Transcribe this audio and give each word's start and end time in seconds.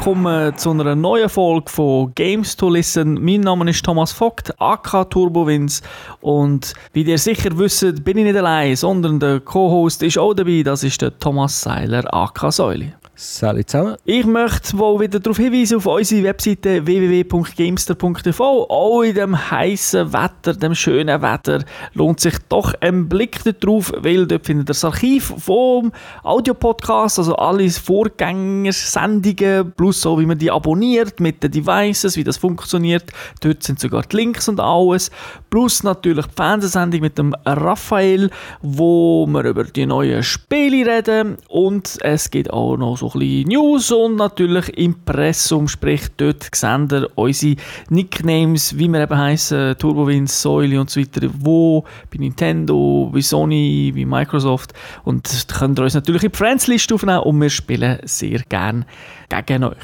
willkommen 0.00 0.56
zu 0.56 0.70
einer 0.70 0.94
neuen 0.94 1.28
Folge 1.28 1.70
von 1.70 2.14
Games 2.14 2.56
to 2.56 2.70
Listen. 2.70 3.22
Mein 3.22 3.42
Name 3.42 3.68
ist 3.68 3.84
Thomas 3.84 4.12
Vogt, 4.12 4.50
AK 4.58 5.10
Turbowins 5.10 5.82
und 6.22 6.72
wie 6.94 7.02
ihr 7.02 7.18
sicher 7.18 7.50
wisst, 7.58 8.02
bin 8.02 8.16
ich 8.16 8.24
nicht 8.24 8.36
allein, 8.38 8.74
sondern 8.76 9.20
der 9.20 9.40
Co-Host 9.40 10.02
ist 10.02 10.16
auch 10.16 10.32
dabei, 10.32 10.62
das 10.62 10.84
ist 10.84 11.02
der 11.02 11.18
Thomas 11.18 11.60
Seiler, 11.60 12.02
AK 12.14 12.50
Säuli. 12.50 12.94
Salut 13.22 13.68
zusammen. 13.68 13.96
Ich 14.06 14.24
möchte 14.24 14.78
wohl 14.78 15.00
wieder 15.00 15.20
darauf 15.20 15.36
hinweisen, 15.36 15.76
auf 15.76 15.84
unsere 15.84 16.24
Webseite 16.24 16.86
www.gamester.tv. 16.86 18.66
Auch 18.70 19.02
in 19.02 19.14
dem 19.14 19.50
heißen 19.50 20.14
Wetter, 20.14 20.54
dem 20.54 20.74
schönen 20.74 21.20
Wetter, 21.20 21.62
lohnt 21.92 22.20
sich 22.20 22.36
doch 22.48 22.72
ein 22.80 23.10
Blick 23.10 23.44
darauf, 23.44 23.92
weil 23.94 24.26
dort 24.26 24.46
findet 24.46 24.64
ihr 24.64 24.68
das 24.68 24.86
Archiv 24.86 25.34
vom 25.36 25.92
Audiopodcast, 26.22 27.18
also 27.18 27.36
alle 27.36 27.68
Vorgängersendungen, 27.68 29.72
plus 29.72 30.00
so, 30.00 30.18
wie 30.18 30.24
man 30.24 30.38
die 30.38 30.50
abonniert 30.50 31.20
mit 31.20 31.42
den 31.42 31.50
Devices, 31.50 32.16
wie 32.16 32.24
das 32.24 32.38
funktioniert. 32.38 33.12
Dort 33.42 33.62
sind 33.62 33.80
sogar 33.80 34.04
die 34.04 34.16
Links 34.16 34.48
und 34.48 34.60
alles. 34.60 35.10
Plus 35.50 35.82
natürlich 35.82 36.24
die 36.24 36.36
Fernsehsendung 36.36 37.02
mit 37.02 37.18
dem 37.18 37.34
Raphael, 37.44 38.30
wo 38.62 39.26
wir 39.26 39.44
über 39.44 39.64
die 39.64 39.84
neuen 39.84 40.22
Spiele 40.22 40.90
reden. 40.90 41.36
Und 41.48 41.98
es 42.00 42.30
gibt 42.30 42.50
auch 42.50 42.78
noch 42.78 42.96
so 42.96 43.09
ein 43.14 43.20
bisschen 43.20 43.48
News 43.48 43.90
und 43.90 44.16
natürlich 44.16 44.76
Impressum, 44.78 45.68
sprich 45.68 46.02
dort 46.16 46.48
sehen 46.54 46.88
unsere 47.14 47.56
Nicknames, 47.88 48.76
wie 48.78 48.88
wir 48.88 49.00
eben 49.00 49.18
heißen, 49.18 49.76
Turbowins, 49.78 50.42
Säule 50.42 50.80
und 50.80 50.90
so 50.90 51.00
weiter, 51.00 51.28
wo 51.38 51.84
bei 52.10 52.18
Nintendo, 52.18 53.10
bei 53.12 53.20
Sony, 53.20 53.92
bei 53.94 54.04
Microsoft. 54.04 54.72
Und 55.04 55.46
könnt 55.48 55.78
ihr 55.78 55.84
uns 55.84 55.94
natürlich 55.94 56.22
in 56.22 56.30
die 56.30 56.36
Friends-Liste 56.36 56.94
aufnehmen 56.94 57.20
und 57.20 57.40
wir 57.40 57.50
spielen 57.50 57.98
sehr 58.04 58.40
gerne 58.48 58.86
gegen 59.28 59.64
euch. 59.64 59.76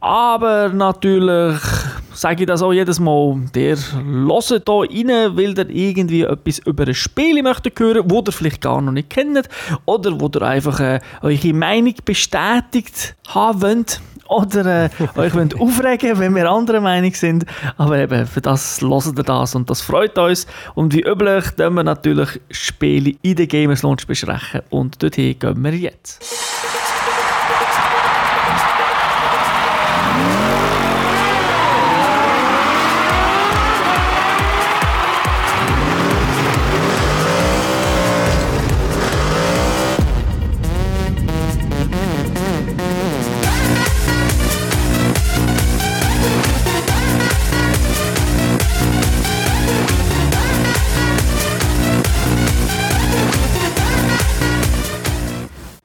Aber 0.00 0.68
natürlich 0.68 1.58
sage 2.12 2.42
ich 2.42 2.46
das 2.46 2.62
auch 2.62 2.72
jedes 2.72 3.00
Mal, 3.00 3.36
der 3.54 3.76
hört 3.76 4.44
hier 4.44 4.62
rein, 4.66 5.36
weil 5.36 5.58
ihr 5.58 5.70
irgendwie 5.70 6.22
etwas 6.22 6.58
über 6.60 6.86
ein 6.86 6.94
Spiel 6.94 7.42
möchte 7.42 7.70
hören, 7.76 8.04
wo 8.10 8.22
ihr 8.26 8.32
vielleicht 8.32 8.60
gar 8.60 8.80
noch 8.80 8.92
nicht 8.92 9.10
kennt 9.10 9.48
oder 9.84 10.20
wo 10.20 10.30
ihr 10.34 10.42
einfach 10.42 10.80
äh, 10.80 11.00
eure 11.22 11.52
Meinung 11.52 11.94
bestätigt 12.04 13.14
haben 13.28 13.62
wollt 13.62 14.00
oder 14.28 14.84
äh, 14.84 14.90
euch 15.16 15.34
wollt 15.34 15.58
aufregen 15.58 16.18
wenn 16.18 16.34
wir 16.34 16.50
anderer 16.50 16.80
Meinung 16.80 17.14
sind. 17.14 17.44
Aber 17.76 17.98
eben, 17.98 18.26
für 18.26 18.40
das 18.40 18.80
hört 18.80 19.06
ihr 19.06 19.22
das 19.22 19.54
und 19.54 19.70
das 19.70 19.80
freut 19.80 20.18
uns. 20.18 20.46
Und 20.74 20.94
wie 20.94 21.02
üblich, 21.02 21.56
können 21.56 21.76
wir 21.76 21.84
natürlich 21.84 22.40
Spiele 22.50 23.14
in 23.22 23.36
der 23.36 23.46
Gamers 23.46 23.82
Launch 23.82 24.06
besprechen 24.06 24.62
und 24.70 25.02
dorthin 25.02 25.38
gehen 25.38 25.64
wir 25.64 25.74
jetzt. 25.74 26.45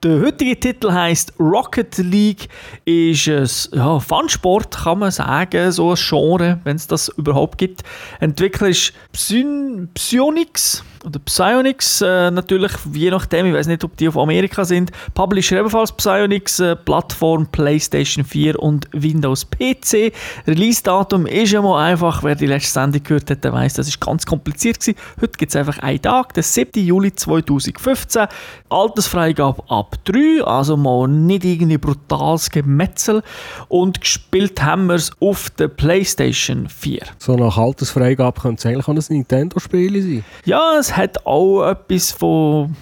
Der 0.03 0.19
heutige 0.19 0.59
Titel 0.59 0.91
heißt 0.91 1.33
Rocket 1.39 1.95
League, 1.99 2.49
ist 2.85 3.27
ein 3.27 3.77
ja, 3.77 3.99
Funsport, 3.99 4.75
kann 4.75 4.97
man 4.97 5.11
sagen, 5.11 5.71
so 5.71 5.91
ein 5.91 5.95
Genre, 5.95 6.59
wenn 6.63 6.75
es 6.75 6.87
das 6.87 7.09
überhaupt 7.09 7.59
gibt. 7.59 7.83
Entwickler 8.19 8.69
ist 8.69 8.93
Psy 9.13 9.45
Psyonix 9.93 10.83
oder 11.05 11.19
Psyonix, 11.19 12.01
äh, 12.01 12.29
natürlich, 12.31 12.71
je 12.93 13.09
nachdem, 13.09 13.47
ich 13.47 13.53
weiß 13.53 13.67
nicht, 13.67 13.83
ob 13.83 13.97
die 13.97 14.07
auf 14.07 14.17
Amerika 14.17 14.65
sind. 14.65 14.91
Publisher 15.13 15.59
ebenfalls 15.59 15.91
Psyonix, 15.91 16.59
äh, 16.59 16.75
Plattform 16.75 17.47
PlayStation 17.47 18.23
4 18.23 18.59
und 18.59 18.87
Windows 18.91 19.45
PC. 19.45 20.13
Release-Datum 20.47 21.25
ist 21.25 21.51
ja 21.51 21.61
mal 21.61 21.83
einfach, 21.83 22.23
wer 22.23 22.35
die 22.35 22.45
letzte 22.45 22.71
Sendung 22.71 23.03
gehört 23.03 23.29
hat, 23.29 23.43
der 23.43 23.53
weiß, 23.53 23.73
das 23.73 23.87
ist 23.87 23.99
ganz 23.99 24.25
kompliziert 24.25 24.79
gewesen. 24.79 24.97
Heute 25.19 25.37
gibt 25.37 25.51
es 25.51 25.55
einfach 25.55 25.79
einen 25.79 26.01
Tag, 26.01 26.33
der 26.33 26.43
7. 26.43 26.83
Juli 26.83 27.13
2015. 27.13 28.27
Altersfreigabe 28.69 29.63
ab 29.69 29.97
3, 30.05 30.43
also 30.43 30.77
mal 30.77 31.07
nicht 31.07 31.43
irgendwie 31.43 31.77
brutales 31.77 32.49
Gemetzel. 32.49 33.23
Und 33.67 34.01
gespielt 34.01 34.61
haben 34.61 34.87
wir 34.87 34.95
es 34.95 35.11
auf 35.19 35.49
der 35.49 35.67
PlayStation 35.67 36.69
4. 36.69 37.01
So 37.17 37.35
nach 37.35 37.57
Altersfreigabe 37.57 38.39
könnte 38.39 38.59
es 38.59 38.65
eigentlich 38.65 38.87
auch 38.87 38.93
ein 38.93 39.15
Nintendo-Spiel 39.15 40.01
sein. 40.01 40.23
Ja, 40.45 40.77
es 40.79 40.90
hat 40.95 41.25
auch 41.25 41.67
etwas 41.69 42.11
von, 42.11 42.75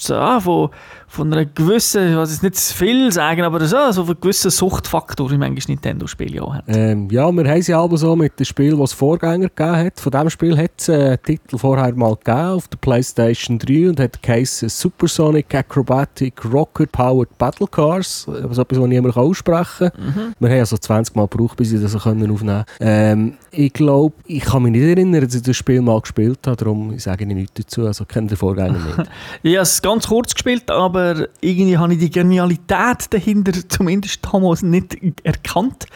ja, 0.00 0.40
von, 0.40 0.70
von 1.08 1.32
einer 1.32 1.46
gewissen, 1.46 2.10
ich 2.10 2.16
weiß 2.16 2.30
jetzt 2.30 2.42
nicht 2.42 2.56
zu 2.56 2.74
viel 2.74 3.10
sagen, 3.10 3.42
aber 3.42 3.66
so, 3.66 3.90
so 3.92 4.04
von 4.04 4.20
gewissen 4.20 4.50
Suchtfaktor, 4.50 5.30
wie 5.30 5.38
manchmal 5.38 5.62
Nintendo-Spiele 5.68 6.42
auch 6.42 6.54
haben. 6.54 6.64
Ähm, 6.68 7.08
ja, 7.10 7.32
wir 7.32 7.50
haben 7.50 7.62
sie 7.62 7.72
aber 7.72 7.96
so 7.96 8.14
mit 8.14 8.38
dem 8.38 8.44
Spiel, 8.44 8.76
das 8.76 8.90
es 8.90 8.92
Vorgänger 8.92 9.48
gegeben 9.48 9.76
hat. 9.76 9.98
Von 9.98 10.12
diesem 10.12 10.30
Spiel 10.30 10.56
hat 10.58 10.72
es 10.76 10.90
einen 10.90 11.20
Titel 11.22 11.56
vorher 11.56 11.94
mal 11.94 12.14
gegeben 12.14 12.38
auf 12.38 12.68
der 12.68 12.76
PlayStation 12.76 13.58
3 13.58 13.88
und 13.88 14.00
hat 14.00 14.22
geheißen 14.22 14.68
Supersonic 14.68 15.54
Acrobatic 15.54 16.44
Rocket 16.44 16.92
Powered 16.92 17.36
Battle 17.38 17.66
Cars. 17.66 18.26
Also 18.28 18.62
etwas, 18.62 18.78
was 18.78 18.88
niemand 18.88 19.16
aussprechen 19.16 19.90
kann. 19.90 20.04
Mhm. 20.04 20.34
Wir 20.38 20.50
haben 20.50 20.58
also 20.60 20.76
20 20.76 21.16
Mal 21.16 21.26
gebraucht, 21.26 21.56
bis 21.56 21.72
ich 21.72 21.80
das 21.80 21.94
aufnehmen 21.94 22.36
konnte. 22.36 22.66
Ähm, 22.80 23.34
ich 23.50 23.72
glaube, 23.72 24.14
ich 24.26 24.42
kann 24.42 24.62
mich 24.62 24.72
nicht 24.72 24.84
erinnern, 24.84 25.22
dass 25.22 25.34
ich 25.34 25.42
das 25.42 25.56
Spiel 25.56 25.80
mal 25.80 26.00
gespielt 26.00 26.40
habe, 26.46 26.56
darum 26.56 26.98
sage 26.98 27.24
ich 27.24 27.34
nichts 27.34 27.54
dazu. 27.54 27.86
Also 27.86 28.04
kenne 28.04 28.28
den 28.28 28.36
Vorgänger 28.36 28.72
nicht. 28.72 29.10
ich 29.42 29.54
habe 29.54 29.62
es 29.62 29.80
ganz 29.80 30.06
kurz 30.06 30.34
gespielt, 30.34 30.70
aber 30.70 30.97
irgendwie 31.40 31.78
habe 31.78 31.92
ich 31.92 31.98
die 31.98 32.10
Genialität 32.10 33.06
dahinter 33.10 33.52
zumindest 33.68 34.24
damals 34.24 34.62
nicht 34.62 34.96
erkannt. 35.24 35.86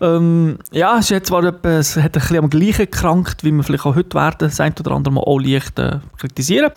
Ähm, 0.00 0.58
ja, 0.72 0.98
es 0.98 1.10
hat 1.10 1.26
zwar 1.26 1.44
etwa, 1.44 1.70
es 1.78 1.96
hat 1.96 2.04
ein 2.04 2.12
bisschen 2.12 2.38
am 2.38 2.50
gleichen 2.50 2.86
gekrankt, 2.86 3.44
wie 3.44 3.52
wir 3.52 3.62
vielleicht 3.62 3.86
auch 3.86 3.94
heute 3.94 4.14
werden, 4.14 4.36
das 4.40 4.60
ein 4.60 4.74
oder 4.78 4.92
andere 4.92 5.14
Mal 5.14 5.20
auch 5.22 5.38
leicht 5.38 5.78
äh, 5.78 5.98
kritisieren. 6.18 6.72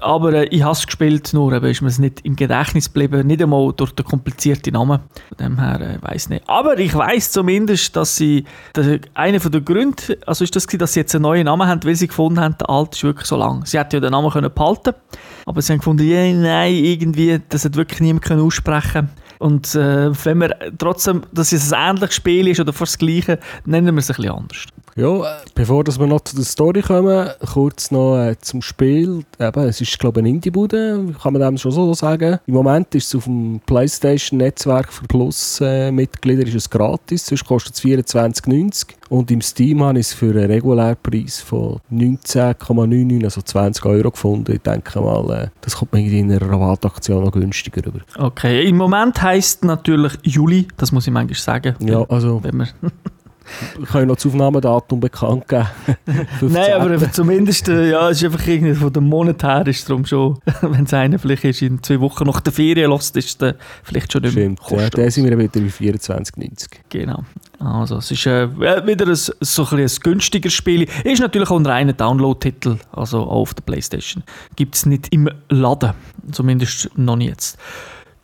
Aber 0.00 0.32
äh, 0.32 0.44
ich 0.46 0.62
habe 0.62 0.72
es 0.72 0.86
gespielt, 0.86 1.32
nur 1.32 1.52
eben 1.52 1.66
ist 1.66 1.80
mir 1.80 1.88
es 1.88 1.98
nicht 1.98 2.20
im 2.24 2.36
Gedächtnis 2.36 2.92
geblieben, 2.92 3.26
nicht 3.26 3.42
einmal 3.42 3.72
durch 3.72 3.92
den 3.92 4.04
komplizierten 4.04 4.72
Namen. 4.72 5.00
Von 5.28 5.36
dem 5.38 5.60
her 5.60 5.80
äh, 5.80 6.02
weiß 6.02 6.28
nicht. 6.28 6.48
Aber 6.48 6.78
ich 6.78 6.94
weiß 6.94 7.30
zumindest, 7.30 7.94
dass 7.96 8.16
sie 8.16 8.44
der, 8.74 9.00
einer 9.14 9.38
der 9.38 9.60
Gründe, 9.60 10.18
also 10.26 10.44
ist 10.44 10.56
das, 10.56 10.66
dass 10.66 10.92
sie 10.92 11.00
jetzt 11.00 11.14
einen 11.14 11.22
neuen 11.22 11.44
Namen 11.44 11.68
haben, 11.68 11.82
weil 11.84 11.94
sie 11.94 12.08
gefunden 12.08 12.40
haben, 12.40 12.56
der 12.58 12.68
alte 12.68 12.96
ist 12.96 13.04
wirklich 13.04 13.26
so 13.26 13.36
lang. 13.36 13.64
Sie 13.66 13.78
hätten 13.78 13.96
ja 13.96 14.00
den 14.00 14.10
Namen 14.10 14.30
können 14.30 14.52
behalten, 14.52 14.94
aber 15.46 15.62
sie 15.62 15.72
haben 15.72 15.78
gefunden, 15.78 16.06
yeah, 16.06 16.32
nein, 16.32 16.74
irgendwie, 16.74 17.40
das 17.48 17.64
hat 17.64 17.76
wirklich 17.76 18.00
niemand 18.00 18.24
können 18.24 18.42
aussprechen. 18.42 19.10
Und 19.38 19.74
äh, 19.74 20.10
wenn 20.24 20.38
wir 20.38 20.56
trotzdem, 20.78 21.22
dass 21.32 21.52
es 21.52 21.72
ein 21.72 21.96
ähnliches 21.96 22.16
Spiel 22.16 22.48
ist 22.48 22.60
oder 22.60 22.72
fast 22.72 22.94
das 22.94 22.98
gleiche, 22.98 23.38
nennen 23.64 23.94
wir 23.94 24.00
es 24.00 24.10
ein 24.10 24.16
bisschen 24.16 24.32
anders. 24.32 24.64
Ja, 24.96 25.38
bevor 25.56 25.82
dass 25.82 25.98
wir 25.98 26.06
noch 26.06 26.20
zu 26.20 26.36
der 26.36 26.44
Story 26.44 26.80
kommen, 26.80 27.28
kurz 27.52 27.90
noch 27.90 28.16
äh, 28.16 28.36
zum 28.40 28.62
Spiel. 28.62 29.24
Eben, 29.40 29.64
es 29.64 29.80
ist, 29.80 29.98
glaube 29.98 30.20
ich, 30.20 30.22
eine 30.22 30.28
Indie-Bude, 30.30 31.14
kann 31.20 31.32
man 31.32 31.42
dem 31.42 31.58
schon 31.58 31.72
so 31.72 31.92
sagen. 31.94 32.38
Im 32.46 32.54
Moment 32.54 32.94
ist 32.94 33.08
es 33.08 33.14
auf 33.16 33.24
dem 33.24 33.60
PlayStation-Netzwerk 33.66 34.92
für 34.92 35.04
Plus-Mitglieder 35.06 36.46
äh, 36.46 36.58
gratis, 36.70 37.26
sonst 37.26 37.44
kostet 37.44 37.74
es 37.74 37.82
24,90. 37.82 38.86
Und 39.08 39.30
im 39.32 39.40
Steam 39.40 39.82
habe 39.82 39.98
ich 39.98 40.06
es 40.06 40.12
für 40.12 40.30
einen 40.30 40.46
Regulärpreis 40.46 41.40
von 41.40 41.80
19,99, 41.92 43.24
also 43.24 43.42
20 43.42 43.84
Euro 43.86 44.12
gefunden. 44.12 44.52
Ich 44.52 44.62
denke 44.62 45.00
mal, 45.00 45.30
äh, 45.30 45.48
das 45.60 45.76
kommt 45.76 45.92
mir 45.92 46.00
in 46.00 46.30
einer 46.30 46.40
Rabattaktion 46.40 47.24
noch 47.24 47.32
günstiger 47.32 47.84
rüber. 47.84 48.00
Okay, 48.16 48.68
im 48.68 48.76
Moment 48.76 49.20
heisst 49.20 49.64
natürlich 49.64 50.12
Juli, 50.22 50.68
das 50.76 50.92
muss 50.92 51.06
ich 51.08 51.12
manchmal 51.12 51.38
sagen. 51.38 51.74
Ja, 51.80 52.04
also... 52.08 52.40
Wenn 52.44 52.68
wir 53.76 53.82
ich 53.84 53.88
kann 53.88 54.06
noch 54.06 54.16
das 54.16 54.26
Aufnahmedatum 54.26 55.00
bekannt 55.00 55.48
geben. 55.48 55.66
Nein, 56.40 56.72
aber 56.72 57.12
zumindest, 57.12 57.68
äh, 57.68 57.90
ja, 57.90 58.10
es 58.10 58.18
ist 58.18 58.24
einfach 58.24 58.46
irgendwie 58.46 58.74
von 58.74 58.92
dem 58.92 59.04
Monat 59.04 59.42
her 59.42 59.66
ist 59.66 59.88
darum 59.88 60.04
schon, 60.04 60.38
wenn 60.62 60.84
es 60.84 60.94
einer 60.94 61.18
vielleicht 61.18 61.44
ist, 61.44 61.62
in 61.62 61.82
zwei 61.82 62.00
Wochen 62.00 62.24
nach 62.24 62.40
der 62.40 62.52
Ferien 62.52 62.90
lässt, 62.90 63.16
ist 63.16 63.42
es 63.42 63.54
vielleicht 63.82 64.12
schon 64.12 64.22
nicht 64.22 64.34
mehr 64.34 64.44
Stimmt, 64.44 64.80
ja, 64.80 64.90
dann 64.90 65.10
sind 65.10 65.24
wir 65.24 65.38
wieder 65.38 65.50
bei 65.52 65.60
24,90. 65.60 66.68
Genau. 66.88 67.24
Also, 67.58 67.96
es 67.96 68.10
ist 68.10 68.26
äh, 68.26 68.48
wieder 68.86 69.06
ein, 69.06 69.14
so 69.14 69.66
ein, 69.70 69.78
ein 69.78 69.90
günstiger 70.02 70.50
Spiel. 70.50 70.88
Ist 71.04 71.20
natürlich 71.20 71.50
auch 71.50 71.58
ein 71.58 71.66
reiner 71.66 71.92
Download-Titel, 71.92 72.78
also 72.92 73.20
auch 73.20 73.42
auf 73.42 73.54
der 73.54 73.62
Playstation. 73.62 74.22
Gibt 74.56 74.74
es 74.74 74.86
nicht 74.86 75.12
im 75.12 75.30
Laden, 75.48 75.92
zumindest 76.32 76.90
noch 76.96 77.16
nicht 77.16 77.28
jetzt. 77.28 77.58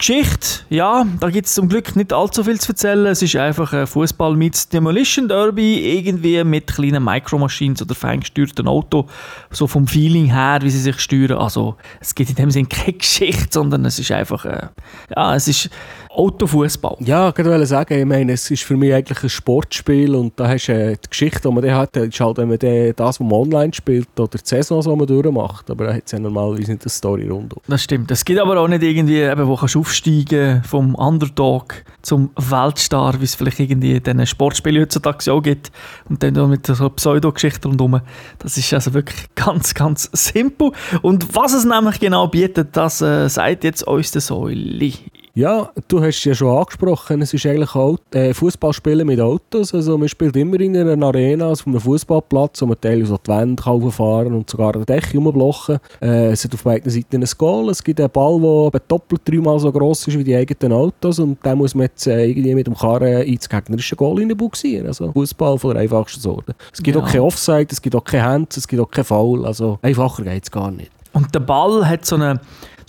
Geschichte, 0.00 0.64
ja, 0.70 1.06
da 1.20 1.28
gibt 1.28 1.46
es 1.46 1.52
zum 1.52 1.68
Glück 1.68 1.94
nicht 1.94 2.10
allzu 2.14 2.42
viel 2.42 2.58
zu 2.58 2.72
erzählen. 2.72 3.04
Es 3.04 3.20
ist 3.20 3.36
einfach 3.36 3.74
ein 3.74 3.86
Fußball 3.86 4.34
mit 4.34 4.72
Demolition 4.72 5.28
Derby, 5.28 5.98
irgendwie 5.98 6.42
mit 6.42 6.72
kleinen 6.72 7.04
Micro-Machines 7.04 7.82
oder 7.82 7.94
ferngesteuerten 7.94 8.66
Auto, 8.66 9.08
so 9.50 9.66
vom 9.66 9.86
Feeling 9.86 10.32
her, 10.32 10.60
wie 10.62 10.70
sie 10.70 10.80
sich 10.80 10.98
steuern. 11.00 11.36
Also, 11.36 11.76
es 12.00 12.14
gibt 12.14 12.30
in 12.30 12.36
dem 12.36 12.50
Sinne 12.50 12.68
keine 12.68 12.92
Geschichte, 12.98 13.48
sondern 13.50 13.84
es 13.84 13.98
ist 13.98 14.10
einfach, 14.10 14.46
äh, 14.46 14.68
ja, 15.14 15.34
es 15.34 15.48
ist 15.48 15.68
Autofußball. 16.12 16.96
Ja, 17.00 17.28
ich 17.28 17.44
wollte 17.44 17.66
sagen, 17.66 17.98
ich 18.00 18.04
meine, 18.04 18.32
es 18.32 18.50
ist 18.50 18.64
für 18.64 18.76
mich 18.76 18.92
eigentlich 18.92 19.22
ein 19.22 19.28
Sportspiel 19.28 20.16
und 20.16 20.32
da 20.40 20.48
hast 20.48 20.66
du 20.66 20.72
äh, 20.72 20.96
die 20.96 21.08
Geschichte, 21.08 21.42
die 21.48 21.54
man 21.54 21.62
dann 21.62 21.76
hat, 21.76 21.96
ist 21.96 22.18
halt, 22.18 22.36
wenn 22.38 22.48
man 22.48 22.58
das, 22.58 22.94
was 22.96 23.20
man 23.20 23.32
online 23.32 23.72
spielt 23.72 24.08
oder 24.18 24.36
die 24.36 24.40
Saison, 24.42 24.82
die 24.82 24.88
man 24.88 25.06
durchmacht, 25.06 25.70
aber 25.70 25.86
da 25.86 25.94
hat 25.94 26.02
es 26.06 26.12
ja 26.12 26.18
normalerweise 26.18 26.72
nicht 26.72 26.82
eine 26.82 26.90
Story 26.90 27.28
rundum. 27.28 27.60
Das 27.68 27.84
stimmt. 27.84 28.10
Es 28.10 28.24
gibt 28.24 28.40
aber 28.40 28.58
auch 28.58 28.66
nicht 28.66 28.82
irgendwie, 28.82 29.20
eben, 29.20 29.46
wo 29.46 29.54
kannst 29.54 29.76
du 29.76 29.80
aufsteigen 29.80 30.64
vom 30.64 30.96
Underdog 30.96 31.84
zum 32.02 32.30
Weltstar, 32.36 33.20
wie 33.20 33.24
es 33.24 33.36
vielleicht 33.36 33.60
irgendwie 33.60 33.92
in 33.92 34.02
diesen 34.02 34.26
Sportspielen 34.26 34.82
heutzutage 34.82 35.32
auch 35.32 35.40
gibt 35.40 35.70
und 36.08 36.20
dann 36.24 36.50
mit 36.50 36.66
so 36.66 36.90
Pseudo-Geschichten 36.90 37.68
rundherum. 37.68 38.00
Das 38.40 38.56
ist 38.56 38.74
also 38.74 38.94
wirklich 38.94 39.26
ganz, 39.36 39.74
ganz 39.74 40.10
simpel. 40.12 40.72
Und 41.02 41.36
was 41.36 41.52
es 41.52 41.64
nämlich 41.64 42.00
genau 42.00 42.26
bietet, 42.26 42.76
das 42.76 43.00
äh, 43.00 43.28
sagt 43.28 43.62
jetzt 43.62 43.86
uns 43.86 44.10
der 44.10 44.22
Säuli. 44.22 44.94
Ja, 45.40 45.70
du 45.88 46.02
hast 46.02 46.18
es 46.18 46.24
ja 46.24 46.34
schon 46.34 46.54
angesprochen, 46.54 47.22
es 47.22 47.32
ist 47.32 47.46
eigentlich 47.46 47.74
äh, 48.12 48.34
Fußballspielen 48.34 49.06
mit 49.06 49.22
Autos. 49.22 49.72
Also 49.72 49.96
man 49.96 50.06
spielt 50.06 50.36
immer 50.36 50.60
in 50.60 50.76
einer 50.76 51.06
Arena, 51.06 51.48
also 51.48 51.62
auf 51.62 51.66
einem 51.66 51.80
Fußballplatz, 51.80 52.60
wo 52.60 52.66
man 52.66 52.78
teilweise 52.78 53.18
die 53.26 53.30
Wände 53.30 53.90
fahren 53.90 54.34
und 54.34 54.50
sogar 54.50 54.74
die 54.74 54.84
Decke 54.84 55.16
rumblocken. 55.16 55.78
Äh, 56.02 56.32
es 56.32 56.44
hat 56.44 56.52
auf 56.52 56.62
beiden 56.62 56.90
Seiten 56.90 57.22
ein 57.22 57.28
Goal. 57.38 57.70
Es 57.70 57.82
gibt 57.82 58.02
einen 58.02 58.10
Ball, 58.10 58.70
der 58.70 58.82
doppelt 58.86 59.22
dreimal 59.24 59.58
so 59.58 59.72
gross 59.72 60.06
ist 60.06 60.18
wie 60.18 60.24
die 60.24 60.36
eigenen 60.36 60.74
Autos 60.74 61.18
und 61.18 61.42
den 61.42 61.56
muss 61.56 61.74
man 61.74 61.84
jetzt 61.84 62.06
äh, 62.06 62.26
irgendwie 62.26 62.54
mit 62.54 62.66
dem 62.66 62.76
Karren 62.76 63.22
ins 63.22 63.48
gegnerische 63.48 63.96
Goal 63.96 64.18
hineinbuxieren. 64.18 64.88
Also 64.88 65.10
Fußball 65.10 65.58
von 65.58 65.72
der 65.72 65.84
einfachsten 65.84 66.20
Sorte. 66.20 66.54
Es 66.70 66.82
gibt 66.82 66.98
ja. 66.98 67.02
auch 67.02 67.08
kein 67.08 67.22
Offside, 67.22 67.68
es 67.70 67.80
gibt 67.80 67.96
auch 67.96 68.04
kein 68.04 68.22
Hands, 68.22 68.54
es 68.54 68.68
gibt 68.68 68.82
auch 68.82 68.90
kein 68.90 69.04
Foul. 69.04 69.46
Also 69.46 69.78
einfacher 69.80 70.22
geht 70.22 70.42
es 70.42 70.50
gar 70.50 70.70
nicht. 70.70 70.90
Und 71.14 71.34
der 71.34 71.40
Ball 71.40 71.88
hat 71.88 72.04
so 72.04 72.16
eine 72.16 72.40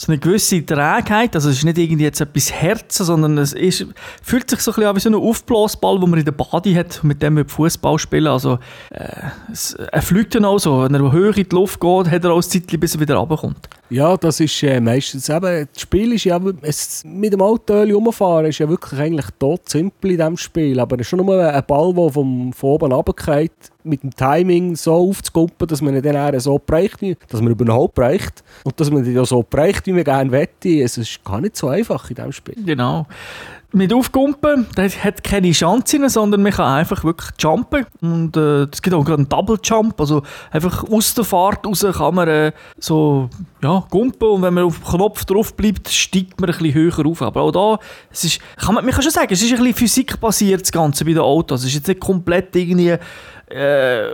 so 0.01 0.11
eine 0.11 0.17
gewisse 0.17 0.65
Trägheit. 0.65 1.35
Also 1.35 1.49
es 1.49 1.57
ist 1.57 1.63
nicht 1.63 1.77
irgendwie 1.77 2.05
jetzt 2.05 2.21
etwas 2.21 2.51
Herzen, 2.51 3.05
sondern 3.05 3.37
es 3.37 3.53
ist, 3.53 3.85
fühlt 4.23 4.49
sich 4.49 4.59
so 4.59 4.73
ein 4.73 4.83
an 4.83 4.95
wie 4.95 4.99
so 4.99 5.09
ein 5.09 5.15
Aufblasball, 5.15 5.99
den 5.99 6.09
man 6.09 6.17
in 6.17 6.25
der 6.25 6.31
Body 6.31 6.73
hat, 6.73 7.03
mit 7.03 7.21
dem 7.21 7.37
wir 7.37 7.45
Fußball 7.47 7.99
spielen. 7.99 8.25
Also 8.25 8.57
äh, 8.89 9.09
es, 9.51 9.73
er 9.73 10.01
fliegt 10.01 10.33
dann 10.33 10.45
auch 10.45 10.57
so. 10.57 10.81
Wenn 10.81 10.95
er 10.95 11.11
höher 11.11 11.37
in 11.37 11.47
die 11.47 11.55
Luft 11.55 11.79
geht, 11.79 12.09
hat 12.09 12.23
er 12.23 12.31
auch 12.31 12.37
ein 12.37 12.41
Zeitchen, 12.41 12.79
bis 12.79 12.95
er 12.95 13.01
wieder 13.01 13.15
runterkommt. 13.15 13.69
Ja, 13.91 14.17
das 14.17 14.39
ist 14.39 14.63
äh, 14.63 14.81
meistens 14.81 15.29
eben, 15.29 15.67
das 15.71 15.81
Spiel 15.81 16.13
ist 16.13 16.23
ja, 16.23 16.39
es, 16.61 17.03
mit 17.05 17.33
dem 17.33 17.41
Auto 17.41 17.73
rumfahren 17.73 18.47
ist 18.47 18.57
ja 18.57 18.69
wirklich 18.69 18.99
eigentlich 18.99 19.27
tot 19.37 19.69
simpel 19.69 20.11
in 20.11 20.17
diesem 20.17 20.37
Spiel, 20.37 20.79
aber 20.79 20.95
es 20.95 21.01
ist 21.01 21.09
schon 21.09 21.23
nur 21.23 21.37
ein 21.37 21.63
Ball, 21.67 21.93
der 21.93 22.09
vom, 22.09 22.53
von 22.53 22.69
oben 22.69 22.91
runtergeht, 22.91 23.51
mit 23.83 24.03
dem 24.03 24.15
Timing 24.15 24.75
so 24.75 24.93
aufzukuppen, 24.93 25.67
dass 25.67 25.81
man 25.81 25.95
ihn 25.95 26.01
dann 26.01 26.39
so 26.39 26.59
bereicht, 26.59 26.97
dass 27.29 27.41
man 27.41 27.51
überhaupt 27.51 27.95
bereicht 27.95 28.43
und 28.63 28.79
dass 28.79 28.91
man 28.91 29.05
ihn 29.05 29.25
so 29.25 29.43
bereicht, 29.43 29.85
wie 29.87 29.93
man 29.93 30.03
gerne 30.03 30.31
wette. 30.31 30.81
Es 30.81 30.97
ist 30.97 31.23
gar 31.23 31.41
nicht 31.41 31.55
so 31.55 31.67
einfach 31.67 32.09
in 32.09 32.15
diesem 32.15 32.31
Spiel. 32.31 32.55
Genau 32.65 33.05
mit 33.73 33.93
Aufkumpen, 33.93 34.67
das 34.75 35.01
hat 35.03 35.23
keine 35.23 35.51
Chancen, 35.51 36.07
sondern 36.09 36.43
man 36.43 36.51
kann 36.51 36.79
einfach 36.79 37.03
wirklich 37.03 37.29
jumpen. 37.39 37.85
Und 38.01 38.35
äh, 38.35 38.63
es 38.63 38.81
gibt 38.81 38.93
auch 38.93 39.03
gerade 39.03 39.19
einen 39.19 39.29
Double 39.29 39.57
Jump, 39.63 39.99
also 39.99 40.23
einfach 40.51 40.83
aus 40.89 41.13
der 41.13 41.23
Fahrt 41.23 41.65
raus 41.65 41.85
kann 41.93 42.15
man 42.15 42.27
äh, 42.27 42.51
so 42.77 43.29
ja, 43.63 43.83
gumpen 43.89 44.27
und 44.27 44.41
wenn 44.41 44.53
man 44.53 44.65
auf 44.65 44.79
den 44.79 44.83
Knopf 44.83 45.25
drauf 45.25 45.55
bleibt, 45.55 45.87
steigt 45.87 46.39
man 46.41 46.49
ein 46.49 46.57
bisschen 46.57 46.73
höher 46.73 47.05
auf. 47.05 47.21
Aber 47.21 47.41
auch 47.41 47.51
da, 47.51 47.79
es 48.11 48.25
ist, 48.25 48.39
kann 48.57 48.75
man, 48.75 48.83
man 48.83 48.93
kann 48.93 49.03
schon 49.03 49.11
sagen, 49.11 49.31
es 49.31 49.41
ist 49.41 49.51
ein 49.51 49.57
bisschen 49.57 49.75
physikbasiert, 49.75 50.61
das 50.61 50.71
Ganze 50.71 51.05
bei 51.05 51.11
den 51.11 51.19
Autos. 51.19 51.61
Es 51.61 51.67
ist 51.67 51.75
jetzt 51.75 51.87
nicht 51.87 52.01
komplett 52.01 52.55
irgendwie 52.55 52.97
äh, 53.53 54.11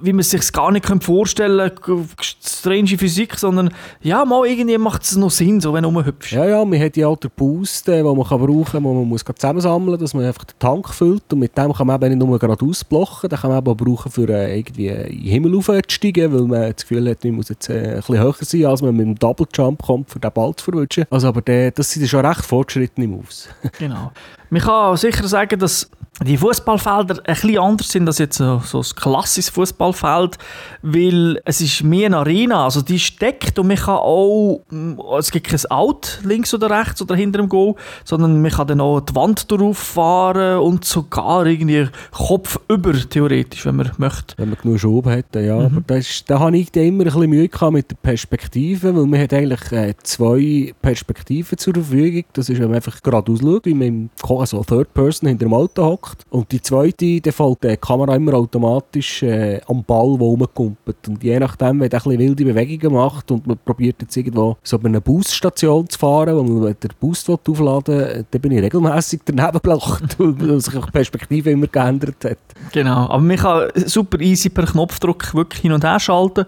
wie 0.00 0.12
man 0.12 0.20
es 0.20 0.30
sich 0.30 0.52
gar 0.52 0.72
nicht 0.72 0.86
vorstellen 1.02 1.70
kann, 1.74 2.08
strange 2.20 2.98
Physik, 2.98 3.38
sondern 3.38 3.72
ja, 4.00 4.24
mal 4.24 4.46
irgendwie 4.46 4.78
macht 4.78 5.02
es 5.02 5.16
noch 5.16 5.30
Sinn, 5.30 5.60
so 5.60 5.72
wenn 5.74 5.82
du 5.82 5.88
rumhüpfst. 5.88 6.32
Ja, 6.32 6.44
ja, 6.46 6.64
man 6.64 6.80
hat 6.80 6.96
ja 6.96 7.08
auch 7.08 7.16
den 7.16 7.30
Boost, 7.34 7.88
den 7.88 8.04
man 8.04 8.26
kann 8.26 8.40
brauchen 8.40 8.64
kann, 8.64 8.82
den 8.82 8.94
man 8.94 9.08
muss 9.08 9.24
zusammensammeln 9.24 9.98
dass 9.98 10.14
man 10.14 10.24
einfach 10.24 10.44
den 10.44 10.58
Tank 10.58 10.88
füllt 10.88 11.32
und 11.32 11.40
mit 11.40 11.56
dem 11.56 11.72
kann 11.72 11.86
man 11.86 12.02
eben 12.02 12.18
nicht 12.18 12.26
nur 12.26 12.38
gerade 12.38 12.64
ausblocken, 12.64 13.28
den 13.28 13.38
kann 13.38 13.50
man 13.50 13.58
eben 13.58 13.70
auch 13.70 13.76
brauchen, 13.76 14.10
für 14.10 14.28
äh, 14.28 14.58
irgendwie 14.58 14.88
in 14.88 15.08
den 15.08 15.22
Himmel 15.22 15.56
aufzusteigen, 15.56 16.32
weil 16.32 16.42
man 16.42 16.72
das 16.72 16.82
Gefühl 16.82 17.10
hat, 17.10 17.24
man 17.24 17.34
muss 17.34 17.48
jetzt 17.48 17.68
äh, 17.68 17.90
ein 17.90 17.96
bisschen 17.96 18.18
höher 18.18 18.34
sein, 18.40 18.64
als 18.66 18.82
man 18.82 18.96
mit 18.96 19.06
dem 19.06 19.18
Double 19.18 19.46
Jump 19.52 19.82
kommt, 19.82 20.10
für 20.10 20.18
den 20.18 20.32
Ball 20.32 20.54
zu 20.56 20.64
verwischen. 20.64 21.04
Also 21.10 21.28
aber 21.28 21.42
der, 21.42 21.70
das 21.70 21.90
sind 21.90 22.08
schon 22.08 22.24
recht 22.24 22.44
fortgeschrittene 22.44 23.06
Moves. 23.06 23.48
genau. 23.78 24.12
Man 24.50 24.62
kann 24.62 24.96
sicher 24.96 25.26
sagen, 25.28 25.58
dass 25.58 25.90
die 26.24 26.36
Fußballfelder 26.36 27.16
ein 27.24 27.34
bisschen 27.34 27.58
anders 27.58 27.90
sind 27.90 28.08
als 28.08 28.18
jetzt 28.18 28.38
so, 28.38 28.60
so 28.64 28.80
ein 28.80 28.96
klassisches 28.96 29.50
Fußballfeld, 29.50 30.36
weil 30.82 31.40
es 31.44 31.60
ist 31.60 31.84
mehr 31.84 32.06
eine 32.06 32.18
Arena, 32.18 32.64
also 32.64 32.82
die 32.82 32.98
steckt 32.98 33.58
und 33.58 33.68
man 33.68 33.76
kann 33.76 33.96
auch, 33.96 34.60
mm, 34.70 34.98
es 35.18 35.30
gibt 35.30 35.46
kein 35.46 35.60
Out 35.70 36.20
links 36.24 36.52
oder 36.54 36.70
rechts 36.70 37.00
oder 37.02 37.14
hinter 37.14 37.38
dem 37.38 37.48
Goal, 37.48 37.74
sondern 38.04 38.42
man 38.42 38.50
kann 38.50 38.66
dann 38.66 38.80
auch 38.80 39.00
die 39.00 39.14
Wand 39.14 39.50
drauf 39.50 39.78
fahren 39.78 40.58
und 40.58 40.84
sogar 40.84 41.46
irgendwie 41.46 41.88
Kopf 42.10 42.58
über 42.68 42.92
theoretisch, 42.94 43.64
wenn 43.64 43.76
man 43.76 43.92
möchte. 43.98 44.34
Wenn 44.38 44.50
man 44.50 44.58
genug 44.60 44.80
Schub 44.80 45.06
hat, 45.06 45.36
ja. 45.36 45.56
Mhm. 45.56 45.66
Aber 45.66 45.80
das, 45.86 46.24
da 46.26 46.40
habe 46.40 46.56
ich 46.56 46.74
immer 46.74 47.02
ein 47.02 47.04
bisschen 47.04 47.30
Mühe 47.30 47.48
gehabt 47.48 47.72
mit 47.72 47.90
der 47.90 47.96
Perspektive, 47.96 48.94
weil 48.96 49.06
man 49.06 49.20
hat 49.20 49.32
eigentlich 49.32 49.72
äh, 49.72 49.94
zwei 50.02 50.74
Perspektiven 50.82 51.58
zur 51.58 51.74
Verfügung. 51.74 52.24
Das 52.32 52.48
ist, 52.48 52.58
wenn 52.58 52.66
man 52.66 52.76
einfach 52.76 53.00
geradeaus 53.02 53.40
schaut, 53.40 53.66
wie 53.66 53.74
man 53.74 53.86
im, 53.86 54.10
also 54.38 54.62
Third 54.62 54.92
Person 54.94 55.28
hinter 55.28 55.46
dem 55.46 55.54
Auto 55.54 55.84
hockt. 55.84 56.24
Und 56.30 56.50
die 56.52 56.60
zweite, 56.60 57.20
da 57.20 57.30
fällt 57.30 57.62
die 57.64 57.76
Kamera 57.76 58.16
immer 58.16 58.34
automatisch 58.34 59.22
äh, 59.22 59.60
am 59.68 59.84
Ball, 59.84 60.16
der 60.18 60.26
rumkumpelt. 60.26 61.08
Und 61.08 61.22
je 61.22 61.38
nachdem, 61.38 61.80
wenn 61.80 61.90
er 61.90 62.06
ein 62.06 62.18
wilde 62.18 62.44
Bewegungen 62.44 62.94
macht 62.94 63.30
und 63.30 63.46
man 63.46 63.58
probiert 63.64 63.96
jetzt 64.00 64.16
irgendwo 64.16 64.56
so 64.62 64.78
bei 64.78 64.88
einer 64.88 65.00
Busstation 65.00 65.88
zu 65.88 65.98
fahren, 65.98 66.36
wo 66.36 66.42
man 66.42 66.76
den 66.80 66.90
Boost 67.00 67.28
aufladen 67.30 67.98
will, 67.98 68.26
dann 68.30 68.40
bin 68.40 68.52
ich 68.52 68.62
regelmässig 68.62 69.20
daneben 69.24 69.60
gelacht, 69.62 70.16
weil 70.18 70.60
sich 70.60 70.74
die 70.74 70.90
Perspektive 70.90 71.50
immer 71.50 71.66
geändert 71.66 72.24
hat. 72.24 72.38
Genau, 72.72 73.08
aber 73.08 73.20
man 73.22 73.36
kann 73.36 73.68
super 73.86 74.20
easy 74.20 74.48
per 74.48 74.66
Knopfdruck 74.66 75.34
wirklich 75.34 75.62
hin 75.62 75.72
und 75.72 75.84
her 75.84 76.00
schalten. 76.00 76.46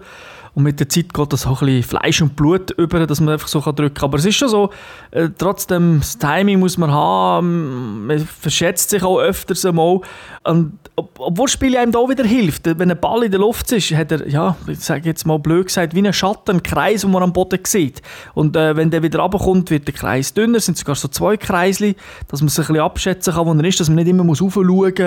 Und 0.53 0.63
mit 0.63 0.79
der 0.79 0.89
Zeit 0.89 1.13
geht 1.13 1.33
das 1.33 1.47
auch 1.47 1.61
ein 1.61 1.67
bisschen 1.67 1.83
Fleisch 1.83 2.21
und 2.21 2.35
Blut 2.35 2.71
über, 2.71 3.05
dass 3.07 3.21
man 3.21 3.33
einfach 3.33 3.47
so 3.47 3.59
drücken 3.61 3.93
kann. 3.93 4.05
Aber 4.05 4.17
es 4.17 4.25
ist 4.25 4.35
schon 4.35 4.49
so, 4.49 4.69
äh, 5.11 5.29
trotzdem, 5.37 5.99
das 5.99 6.17
Timing 6.17 6.59
muss 6.59 6.77
man 6.77 6.91
haben, 6.91 8.07
man 8.07 8.19
verschätzt 8.19 8.89
sich 8.89 9.03
auch 9.03 9.19
öfters 9.19 9.65
einmal. 9.65 10.01
Und 10.43 10.73
ob, 10.95 11.19
obwohl 11.19 11.45
das 11.45 11.53
Spiel 11.53 11.77
einem 11.77 11.91
da 11.91 11.99
wieder 11.99 12.25
hilft, 12.25 12.65
wenn 12.65 12.91
ein 12.91 12.99
Ball 12.99 13.23
in 13.23 13.31
der 13.31 13.39
Luft 13.39 13.71
ist, 13.71 13.91
hat 13.91 14.11
er, 14.11 14.27
ja, 14.27 14.57
ich 14.67 14.79
sage 14.79 15.05
jetzt 15.05 15.25
mal 15.25 15.39
blöd 15.39 15.67
gesagt, 15.67 15.95
wie 15.95 16.05
ein 16.05 16.11
Schatten, 16.13 16.51
einen 16.51 16.63
Kreis, 16.63 17.01
den 17.01 17.11
man 17.11 17.23
am 17.23 17.31
Boden 17.31 17.59
sieht. 17.63 18.01
Und 18.33 18.57
äh, 18.57 18.75
wenn 18.75 18.91
der 18.91 19.03
wieder 19.03 19.19
runterkommt, 19.19 19.69
wird 19.71 19.87
der 19.87 19.93
Kreis 19.93 20.33
dünner, 20.33 20.57
es 20.57 20.65
sind 20.65 20.77
sogar 20.77 20.95
so 20.95 21.07
zwei 21.07 21.37
Kreisli, 21.37 21.95
dass 22.27 22.41
man 22.41 22.49
sich 22.49 22.59
ein 22.59 22.73
bisschen 22.73 22.83
abschätzen 22.83 23.33
kann, 23.33 23.45
wo 23.45 23.53
er 23.53 23.63
ist, 23.63 23.79
dass 23.79 23.87
man 23.87 23.97
nicht 23.97 24.09
immer 24.09 24.23
muss 24.23 24.41
raufschauen 24.41 24.67
muss, 24.67 24.99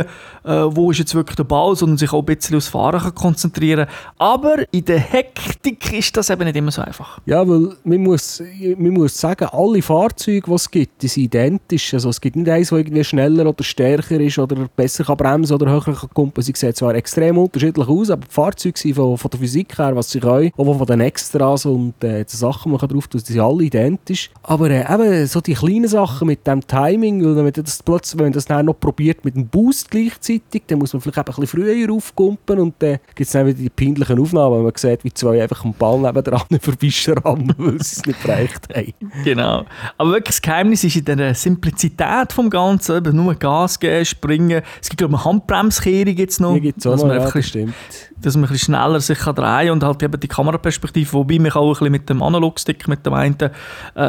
äh, 0.44 0.76
wo 0.76 0.90
ist 0.90 0.98
jetzt 0.98 1.14
wirklich 1.14 1.36
der 1.36 1.44
Ball, 1.44 1.76
sondern 1.76 1.98
sich 1.98 2.12
auch 2.12 2.20
ein 2.20 2.24
bisschen 2.24 2.56
aufs 2.56 2.68
Fahren 2.68 3.00
kann 3.00 3.14
konzentrieren 3.14 3.86
Aber 4.18 4.56
in 4.72 4.84
der 4.84 4.98
Hektik 5.38 5.92
ist 5.92 6.16
das 6.16 6.30
eben 6.30 6.44
nicht 6.44 6.56
immer 6.56 6.70
so 6.70 6.82
einfach. 6.82 7.20
Ja, 7.26 7.46
weil 7.48 7.76
man 7.84 8.02
muss, 8.02 8.42
man 8.76 8.92
muss 8.92 9.18
sagen, 9.18 9.46
alle 9.50 9.82
Fahrzeuge, 9.82 10.42
die 10.46 10.52
es 10.52 10.70
gibt, 10.70 11.02
die 11.02 11.08
sind 11.08 11.24
identisch. 11.24 11.94
Also 11.94 12.10
es 12.10 12.20
gibt 12.20 12.36
nicht 12.36 12.48
eins, 12.48 12.70
das 12.70 12.78
irgendwie 12.78 13.04
schneller 13.04 13.46
oder 13.46 13.64
stärker 13.64 14.20
ist 14.20 14.38
oder 14.38 14.68
besser 14.76 15.04
kann 15.04 15.16
bremsen 15.16 15.54
oder 15.54 15.70
höher 15.70 15.82
kann 15.82 16.10
kumpen. 16.12 16.42
Sie 16.42 16.52
sehen 16.54 16.74
zwar 16.74 16.94
extrem 16.94 17.38
unterschiedlich 17.38 17.88
aus, 17.88 18.10
aber 18.10 18.26
die 18.26 18.32
Fahrzeuge 18.32 18.78
sind 18.78 18.94
von, 18.94 19.18
von 19.18 19.30
der 19.30 19.40
Physik 19.40 19.78
her, 19.78 19.94
was 19.96 20.10
sie 20.10 20.20
können, 20.20 20.52
auch 20.56 20.78
von 20.78 20.86
den 20.86 21.00
Extras 21.00 21.66
und 21.66 22.02
äh, 22.04 22.24
die 22.24 22.36
Sachen, 22.36 22.72
die 22.72 22.78
man 22.78 22.88
drauf 22.88 23.08
tun, 23.08 23.22
die 23.26 23.32
sind 23.32 23.40
alle 23.40 23.64
identisch. 23.64 24.30
Aber 24.42 24.70
äh, 24.70 24.92
eben 24.92 25.26
so 25.26 25.40
die 25.40 25.54
kleinen 25.54 25.88
Sachen 25.88 26.26
mit 26.26 26.46
dem 26.46 26.66
Timing, 26.66 27.22
wenn 27.24 27.44
man 27.44 27.52
das 27.52 27.82
plötzlich, 27.82 28.18
wenn 28.18 28.26
man 28.26 28.32
das 28.32 28.44
dann 28.44 28.66
noch 28.66 28.78
probiert 28.78 29.24
mit 29.24 29.34
dem 29.34 29.46
Boost 29.46 29.90
gleichzeitig, 29.90 30.62
dann 30.66 30.78
muss 30.78 30.92
man 30.92 31.00
vielleicht 31.00 31.18
eben 31.18 31.36
ein 31.36 31.40
bisschen 31.40 31.60
früher 31.60 31.92
aufkumpen 31.92 32.58
und 32.60 32.74
dann 32.78 32.98
gibt 33.14 33.20
es 33.20 33.32
dann 33.32 33.46
wieder 33.46 33.58
die 33.58 33.70
peinlichen 33.70 34.18
Aufnahmen, 34.18 34.56
wenn 34.56 34.64
man 34.64 34.72
sieht, 34.76 35.04
wie 35.04 35.12
zwei 35.24 35.42
einfach 35.42 35.64
am 35.64 35.72
Ball 35.74 35.98
nebenan 35.98 36.42
vorbeischrammen, 36.60 37.54
weil 37.58 37.82
sie 37.82 38.00
es 38.00 38.06
nicht 38.06 38.22
bereicht 38.22 38.68
haben. 38.74 38.92
Genau. 39.24 39.64
Aber 39.98 40.10
wirklich 40.10 40.36
das 40.36 40.42
Geheimnis 40.42 40.84
ist 40.84 40.96
in 40.96 41.04
der 41.04 41.34
Simplizität 41.34 42.36
des 42.36 42.50
Ganzen, 42.50 42.96
eben 42.96 43.16
nur 43.16 43.34
Gas 43.34 43.78
geben, 43.80 44.04
springen. 44.04 44.62
Es 44.80 44.88
gibt 44.88 44.98
glaube 44.98 45.14
ich 45.14 45.20
eine 45.20 45.24
Handbremskehrung 45.24 46.16
jetzt 46.16 46.40
noch. 46.40 46.54
Die 46.54 46.60
gibt 46.60 46.78
es 46.78 46.86
auch 46.86 46.96
noch, 46.96 47.14
ja, 47.14 47.30
das 47.30 47.46
stimmt. 47.46 47.74
Dass 48.20 48.36
man 48.36 48.44
ein 48.44 48.52
bisschen 48.52 48.74
schneller 48.74 49.00
sich 49.00 49.18
kann 49.18 49.34
drehen 49.34 49.70
und 49.70 49.84
halt 49.84 50.02
eben 50.02 50.18
die 50.18 50.28
Kameraperspektive, 50.28 51.12
wobei 51.12 51.38
man 51.38 51.52
auch 51.52 51.68
ein 51.68 51.72
bisschen 51.72 51.92
mit 51.92 52.08
dem 52.08 52.22
Analogstick, 52.22 52.86
mit 52.88 53.04
dem 53.04 53.14
einen, 53.14 53.36
äh, 53.40 53.50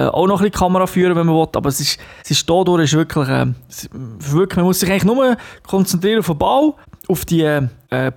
auch 0.08 0.28
noch 0.28 0.40
ein 0.40 0.46
bisschen 0.46 0.60
Kamera 0.60 0.88
führen, 0.88 1.16
wenn 1.16 1.26
man 1.26 1.36
will. 1.36 1.48
Aber 1.54 1.70
es 1.70 1.80
ist, 1.80 2.00
es 2.24 2.32
ist 2.32 2.50
dadurch 2.50 2.84
ist 2.86 2.94
wirklich, 2.94 3.28
äh, 3.28 3.48
wirklich, 4.20 4.58
man 4.58 4.66
muss 4.66 4.80
sich 4.80 4.90
eigentlich 4.90 5.06
nur 5.06 5.38
konzentrieren 5.68 6.20
auf 6.20 6.28
den 6.28 6.38
Bau, 6.38 6.76
auf 7.08 7.26
die, 7.26 7.42
äh, 7.42 7.68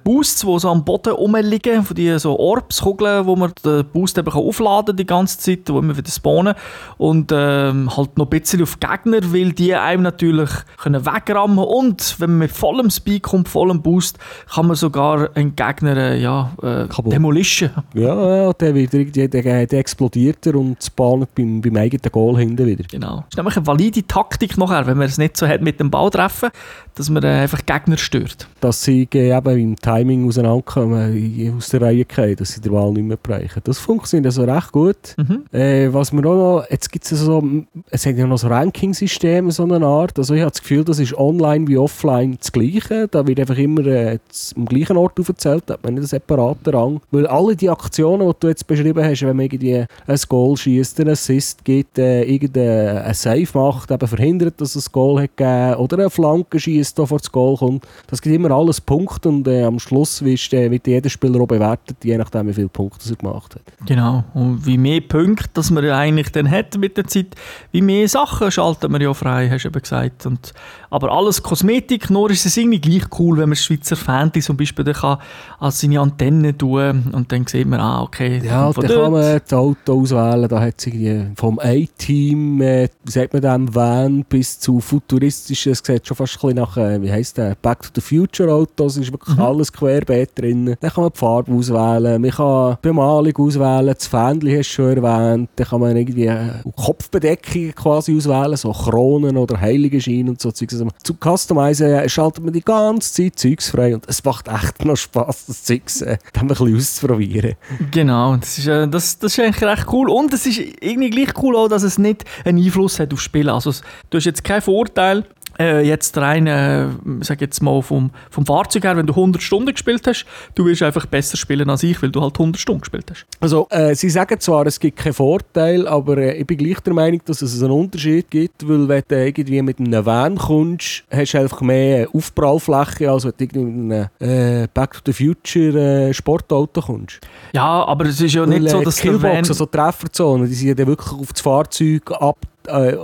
Boosts, 0.05 0.41
die 0.41 0.59
so 0.59 0.69
am 0.69 0.85
Boden 0.85 1.13
rumliegen, 1.13 1.83
von 1.83 1.95
diesen 1.95 2.19
so 2.19 2.39
Orbs-Kugeln, 2.39 3.27
wo 3.27 3.37
man 3.37 3.53
den 3.65 3.85
Boost 3.93 4.19
eben 4.19 4.31
kann 4.31 4.43
aufladen 4.43 4.87
kann 4.87 4.97
die 4.97 5.07
ganze 5.07 5.39
Zeit, 5.39 5.61
wo 5.69 5.79
immer 5.79 5.97
wieder 5.97 6.11
spawnen 6.11 6.55
und 6.97 7.33
ähm, 7.35 7.97
halt 7.97 8.17
noch 8.17 8.27
ein 8.27 8.31
bisschen 8.31 8.63
auf 8.63 8.81
Gegner, 8.81 9.21
weil 9.33 9.53
die 9.53 9.75
einem 9.75 10.03
natürlich 10.03 10.51
können 10.79 11.05
wegrammen 11.05 11.59
und 11.59 12.17
wenn 12.19 12.31
man 12.31 12.39
mit 12.39 12.53
vollem 12.53 12.91
Speed 12.91 13.23
kommt, 13.23 13.49
vollem 13.49 13.83
Boost, 13.83 14.19
kann 14.53 14.67
man 14.67 14.77
sogar 14.77 15.31
einen 15.35 15.55
Gegner 15.55 15.97
äh, 15.97 16.21
ja, 16.21 16.51
äh, 16.63 16.87
demolischen. 17.11 17.71
Ja, 17.95 18.45
ja, 18.45 18.53
der, 18.53 18.75
wird, 18.75 18.93
der, 19.17 19.29
der, 19.29 19.67
der 19.67 19.79
explodiert 19.79 20.47
er 20.47 20.57
und 20.57 20.83
spawnt 20.83 21.35
beim, 21.35 21.61
beim 21.61 21.77
eigenen 21.77 22.11
Goal 22.11 22.39
hinten 22.39 22.67
wieder. 22.67 22.85
Genau. 22.85 23.17
Das 23.17 23.27
ist 23.31 23.37
nämlich 23.37 23.57
eine 23.57 23.67
valide 23.67 24.07
Taktik 24.07 24.57
nachher, 24.59 24.87
wenn 24.87 24.99
man 24.99 25.07
es 25.07 25.19
nicht 25.19 25.37
so 25.37 25.47
hat 25.47 25.61
mit 25.63 25.81
dem 25.81 25.91
Ball 25.91 26.11
treffen, 26.11 26.51
dass 26.95 27.11
man 27.11 27.23
äh, 27.23 27.29
einfach 27.29 27.65
Gegner 27.65 27.97
stört. 27.97 28.49
Dass 28.61 28.83
sie 28.83 29.09
äh, 29.15 29.37
eben 29.37 29.68
im 29.69 29.77
Timing 29.77 30.29
auseinanderkommen, 30.29 31.55
aus 31.57 31.71
der 31.71 31.83
Reihe 31.83 32.05
fallen, 32.29 32.37
dass 32.37 32.53
sie 32.53 32.61
den 32.61 32.73
Ball 32.73 32.93
nicht 32.93 33.05
mehr 33.05 33.17
bereichen. 33.17 33.61
Das 33.65 33.79
funktioniert 33.79 34.27
also 34.27 34.45
recht 34.45 34.73
gut. 34.73 35.17
Mhm. 35.17 35.45
Äh, 35.53 35.93
was 35.93 36.13
wir 36.13 36.25
auch 36.27 36.61
noch, 36.61 36.71
jetzt 36.71 36.91
gibt 36.91 37.11
es 37.11 37.19
so, 37.19 37.43
es 37.91 38.07
hat 38.07 38.17
ja 38.17 38.27
noch 38.27 38.39
so 38.39 38.49
Ranking-System, 38.49 39.51
so 39.51 39.65
eine 39.65 39.85
Art. 39.85 40.19
Also 40.19 40.35
ich 40.35 40.41
habe 40.41 40.51
das 40.51 40.61
Gefühl, 40.61 40.85
das 40.85 40.99
ist 40.99 41.17
online 41.17 41.67
wie 41.69 41.79
offline 41.79 42.37
das 42.39 42.53
Gleiche. 42.53 43.09
Da 43.09 43.27
wird 43.27 43.41
einfach 43.41 43.57
immer 43.57 43.87
äh, 43.87 44.19
am 44.57 44.67
gleichen 44.67 44.97
Ort 44.97 45.19
aufgezählt, 45.19 45.65
da 45.67 45.75
hat 45.75 45.85
man 45.85 45.95
nicht 45.95 46.01
einen 46.01 46.09
separaten 46.09 46.75
Rang. 46.75 47.01
Weil 47.11 47.27
alle 47.27 47.57
die 47.57 47.71
Aktionen, 47.71 48.29
die 48.29 48.37
du 48.41 48.49
jetzt 48.49 48.67
beschrieben 48.67 49.05
hast, 49.05 49.23
wenn 49.23 49.37
man 49.37 49.47
irgendwie 49.47 49.85
ein 50.07 50.19
Goal 50.29 50.57
schießt, 50.57 51.01
einen 51.01 51.11
Assist 51.11 51.65
gibt, 51.65 51.99
äh, 51.99 52.23
irgendeinen 52.25 53.15
Save 53.15 53.47
macht, 53.55 53.91
eben 53.91 54.09
verhindert, 54.09 54.61
dass 54.61 54.75
es 54.75 54.89
ein 54.89 54.93
Goal 54.93 55.23
hat 55.23 55.37
gegeben, 55.37 55.75
oder 55.77 55.99
eine 55.99 56.11
Flanke 56.11 56.59
schießt, 56.59 56.99
die 56.99 57.07
vor 57.07 57.19
das 57.19 57.33
Goal 57.33 57.57
kommt. 57.57 57.87
Das 58.09 58.21
gibt 58.21 58.35
immer 58.35 58.51
alles 58.51 58.81
Punkte 58.81 59.29
und 59.29 59.47
äh, 59.49 59.65
am 59.65 59.79
Schluss 59.79 60.23
wird, 60.23 60.53
äh, 60.53 60.71
wird 60.71 60.87
jeder 60.87 61.09
Spieler 61.11 61.41
auch 61.41 61.47
bewertet, 61.47 61.97
je 62.05 62.17
nachdem, 62.17 62.49
wie 62.49 62.55
viele 62.55 62.69
Punkte 62.69 63.09
er 63.09 63.17
gemacht 63.17 63.55
hat. 63.55 63.63
Genau. 63.87 64.25
Und 64.35 64.65
wie 64.67 64.79
mehr 64.79 65.01
Punkte, 65.01 65.49
dass 65.55 65.71
man 65.71 65.85
eigentlich 65.85 66.31
dann 66.33 66.51
hat 66.51 66.77
mit 66.79 66.97
der 66.97 67.07
Zeit, 67.07 67.35
wie 67.73 67.83
mehr 67.83 68.09
Sachen 68.09 68.51
schaltet 68.51 68.91
man 68.91 69.01
ja 69.01 69.13
frei, 69.15 69.49
hast 69.51 69.65
du 69.65 69.69
eben 69.69 69.81
gesagt. 69.81 70.27
Und, 70.27 70.53
aber 70.91 71.13
alles 71.13 71.43
Kosmetik, 71.43 72.11
nur 72.11 72.31
ist 72.31 72.47
es 72.47 72.57
irgendwie 72.57 72.81
gleich 72.81 73.05
cool, 73.19 73.39
wenn 73.39 73.49
man 73.49 73.57
Schweizer 73.57 73.97
Fanti 73.97 74.41
zum 74.41 74.57
Beispiel 74.57 74.85
dann 74.85 74.95
kann 74.95 75.19
als 75.59 75.81
seine 75.81 76.01
Antenne 76.01 76.57
tun 76.57 77.11
und 77.13 77.31
dann 77.33 77.47
sieht 77.47 77.67
man, 77.67 77.81
ah, 77.81 78.03
okay. 78.03 78.41
Ja, 78.45 78.73
dann 78.73 78.87
kann 78.87 79.13
man 79.13 79.41
das 79.41 79.53
Auto 79.53 80.01
auswählen, 80.01 80.49
da 80.49 80.61
hat 80.61 80.75
es 80.79 80.93
vom 81.37 81.59
A-Team, 81.59 82.61
äh, 82.61 82.89
wie 83.05 83.11
sagt 83.11 83.33
man 83.33 83.43
dem, 83.43 83.75
Van 83.75 84.25
bis 84.25 84.59
zu 84.59 84.81
futuristischen, 84.81 85.73
es 85.73 85.83
sieht 85.85 86.07
schon 86.07 86.17
fast 86.17 86.37
ein 86.37 86.41
bisschen 86.41 86.57
nach, 86.57 86.77
äh, 86.77 87.03
wie 87.03 87.11
heisst 87.11 87.39
der, 87.39 87.55
Back 87.61 87.83
to 87.83 87.89
the 87.95 88.01
Future 88.01 88.53
Autos, 88.53 88.97
ist 88.97 89.13
wirklich 89.13 89.37
mhm. 89.39 89.45
alles 89.45 89.73
querbeet 89.73 90.31
drin. 90.39 90.77
Dann 90.81 90.91
kann 90.91 91.05
man 91.05 91.13
die 91.13 91.19
Farbe 91.19 91.53
auswählen, 91.53 92.21
man 92.21 92.31
kann 92.31 92.77
die 92.83 92.89
Bemalung 92.89 93.37
auswählen, 93.37 93.87
das 93.87 94.07
Fähnchen 94.07 94.59
hast 94.59 94.69
du 94.69 94.75
schon 94.75 95.03
erwähnt, 95.03 95.51
dann 95.57 95.67
kann 95.67 95.81
man 95.81 95.97
irgendwie 95.97 96.27
äh, 96.27 96.51
Kopfbedeckungen 96.77 97.75
quasi 97.75 98.17
auswählen, 98.17 98.57
so 98.57 98.73
Kronen 98.73 99.37
oder 99.37 99.61
Heiligenschein 99.61 100.29
und 100.29 100.41
so 100.41 100.51
Zeugs. 100.51 100.75
Also 100.75 100.89
zu 101.03 101.15
Customizen 101.15 102.09
schaltet 102.09 102.45
man 102.45 102.53
die 102.53 102.61
ganze 102.61 103.13
Zeit 103.13 103.39
Zeugs 103.39 103.71
frei 103.71 103.95
und 103.95 104.05
es 104.09 104.23
macht 104.25 104.49
echt 104.49 104.85
noch 104.85 104.97
Spaß, 104.97 105.47
das 105.47 105.65
Zeugs 105.65 106.03
äh, 106.03 106.19
dann 106.33 106.45
ein 106.45 106.49
bisschen 106.49 106.77
auszuprobieren. 106.77 107.55
Genau, 107.91 108.37
das 108.37 108.59
ist, 108.59 108.67
äh, 108.67 108.89
das, 108.89 109.19
das 109.19 109.33
ist 109.33 109.45
eigentlich 109.45 109.63
recht 109.63 109.87
cool 109.93 110.11
und 110.11 110.33
es 110.33 110.47
ist 110.47 110.61
irgendwie 110.81 111.11
gleich 111.11 111.43
cool 111.43 111.57
auch, 111.57 111.69
dass 111.69 111.83
es 111.83 111.99
nicht 111.99 112.25
einen 112.45 112.63
Einfluss 112.63 112.99
hat 112.99 113.13
aufs 113.13 113.23
Spiel. 113.23 113.49
Also 113.49 113.73
du 114.11 114.19
hast 114.19 114.25
jetzt 114.25 114.45
keinen 114.45 114.63
Vorteil, 114.63 115.25
äh, 115.59 115.81
jetzt 115.83 116.17
rein, 116.19 116.47
äh, 116.47 116.87
sag 117.21 117.41
jetzt 117.41 117.63
mal 117.63 117.83
vom, 117.83 118.11
vom 118.31 118.47
Fahrzeug 118.47 118.85
her, 118.85 118.97
wenn 118.97 119.07
du 119.07 119.13
100 119.13 119.43
Stunden 119.43 119.73
gespielt 119.73 120.07
hast, 120.07 120.27
du 120.55 120.65
wirst 120.67 120.83
einfach 120.83 121.07
besser 121.07 121.37
spielen 121.37 121.69
als 121.69 121.83
ich, 121.83 122.01
weil 122.03 122.11
du 122.11 122.21
halt 122.21 122.35
100 122.35 122.61
Stunden 122.61 122.81
gespielt 122.81 123.07
hast. 123.11 123.27
Also, 123.41 123.67
äh, 123.71 123.95
sie 123.95 124.11
sagen 124.11 124.39
zwar, 124.41 124.67
es 124.67 124.79
gibt 124.79 124.99
keinen 124.99 125.15
Vorteil, 125.15 125.87
aber 125.87 126.19
äh, 126.19 126.39
ich 126.39 126.47
bin 126.47 126.59
gleich 126.59 126.81
der 126.81 126.95
Meinung, 126.95 127.21
dass 127.25 127.43
es 127.43 127.63
einen 127.63 127.73
Unterschied 127.73 128.31
gibt, 128.31 128.69
weil 128.69 128.89
wenn 128.89 129.03
du 129.09 129.27
irgendwie 129.27 129.63
mit 129.63 129.79
einem 129.79 130.05
Van 130.05 130.37
kommst, 130.37 131.05
hast 131.11 131.35
du 131.35 131.41
einfach 131.41 131.61
mehr 131.61 132.09
Aufprallfläche, 132.13 133.11
als 133.11 133.25
wenn 133.25 133.33
du 133.37 133.45
irgendwie 133.45 133.65
mit 133.65 134.09
einem 134.21 134.63
äh, 134.65 134.69
Back 134.73 134.93
to 134.95 135.01
the 135.07 135.13
Future 135.13 136.09
äh, 136.09 136.15
Sportauto 136.15 136.81
kommst. 136.81 137.21
Ja, 137.53 137.85
aber 137.85 138.07
es 138.07 138.21
ist 138.21 138.35
ja 138.35 138.43
weil, 138.43 138.61
nicht 138.61 138.71
so, 138.71 138.83
dass 138.83 138.97
die 138.97 139.03
Killboxen, 139.03 139.49
also 139.49 139.67
Trefferzonen, 139.67 140.49
die 140.49 140.55
sind 140.55 140.79
ja 140.79 140.87
wirklich 140.87 141.13
auf 141.13 141.33
das 141.33 141.41
Fahrzeug 141.41 142.11
ab 142.13 142.39
äh, 142.69 142.97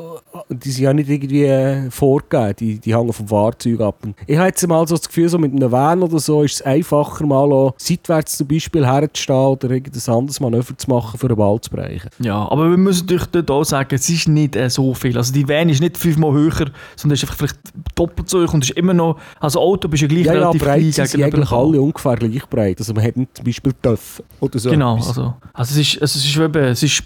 die 0.48 0.70
sind 0.70 0.84
ja 0.84 0.92
nicht 0.92 1.08
irgendwie 1.08 1.44
äh, 1.44 1.90
vorgegeben, 1.90 2.54
die, 2.58 2.78
die 2.78 2.94
hängen 2.94 3.12
vom 3.12 3.28
Fahrzeug 3.28 3.80
ab. 3.80 3.98
Und 4.04 4.14
ich 4.26 4.36
habe 4.36 4.48
jetzt 4.48 4.66
mal 4.66 4.86
so 4.86 4.96
das 4.96 5.06
Gefühl, 5.08 5.28
so 5.28 5.38
mit 5.38 5.52
einem 5.52 5.70
Van 5.70 6.02
oder 6.02 6.18
so 6.18 6.42
ist 6.42 6.54
es 6.54 6.62
einfacher, 6.62 7.26
mal 7.26 7.50
auch 7.52 7.74
seitwärts 7.78 8.36
zum 8.36 8.46
Beispiel 8.48 8.86
herzustehen 8.86 9.36
oder 9.36 9.70
irgendein 9.70 10.14
anderes 10.14 10.40
Manöver 10.40 10.76
zu 10.76 10.90
machen, 10.90 11.18
für 11.18 11.26
einen 11.26 11.36
Ball 11.36 11.60
zu 11.60 11.70
brechen. 11.70 12.10
Ja, 12.20 12.48
aber 12.50 12.70
wir 12.70 12.76
müssen 12.76 13.06
natürlich 13.06 13.26
dort 13.26 13.50
auch 13.50 13.64
sagen, 13.64 13.94
es 13.94 14.08
ist 14.08 14.28
nicht 14.28 14.56
äh, 14.56 14.68
so 14.68 14.94
viel. 14.94 15.16
Also 15.16 15.32
die 15.32 15.48
Van 15.48 15.68
ist 15.68 15.80
nicht 15.80 15.96
fünfmal 15.96 16.32
höher, 16.32 16.70
sondern 16.96 17.14
ist 17.14 17.24
einfach 17.24 17.36
vielleicht 17.36 17.58
doppelt 17.94 18.28
so 18.28 18.44
hoch 18.44 18.54
und 18.54 18.64
ist 18.64 18.76
immer 18.76 18.94
noch, 18.94 19.18
also 19.40 19.60
Auto 19.60 19.88
bist 19.88 20.02
du 20.02 20.06
ja 20.06 20.12
gleich 20.12 20.26
ja, 20.26 20.32
relativ 20.32 20.62
ja, 20.62 20.68
breit 20.68 20.94
sind 20.94 21.08
sie 21.08 21.24
eigentlich 21.24 21.50
alle 21.50 21.80
ungefähr 21.80 22.16
gleich 22.16 22.46
breit. 22.48 22.78
Also 22.78 22.92
man 22.94 23.04
hat 23.04 23.16
nicht 23.16 23.36
zum 23.36 23.44
Beispiel 23.44 23.72
Töpfe 23.80 24.22
oder 24.40 24.58
so. 24.58 24.70
Genau, 24.70 24.96
also, 24.96 25.34
also 25.52 25.80
es 25.80 25.94
ist, 25.94 26.02
also 26.02 26.18
es 26.18 26.24
ist 26.24 26.36
eben, 26.36 26.64
es 26.64 26.82
ist, 26.82 27.04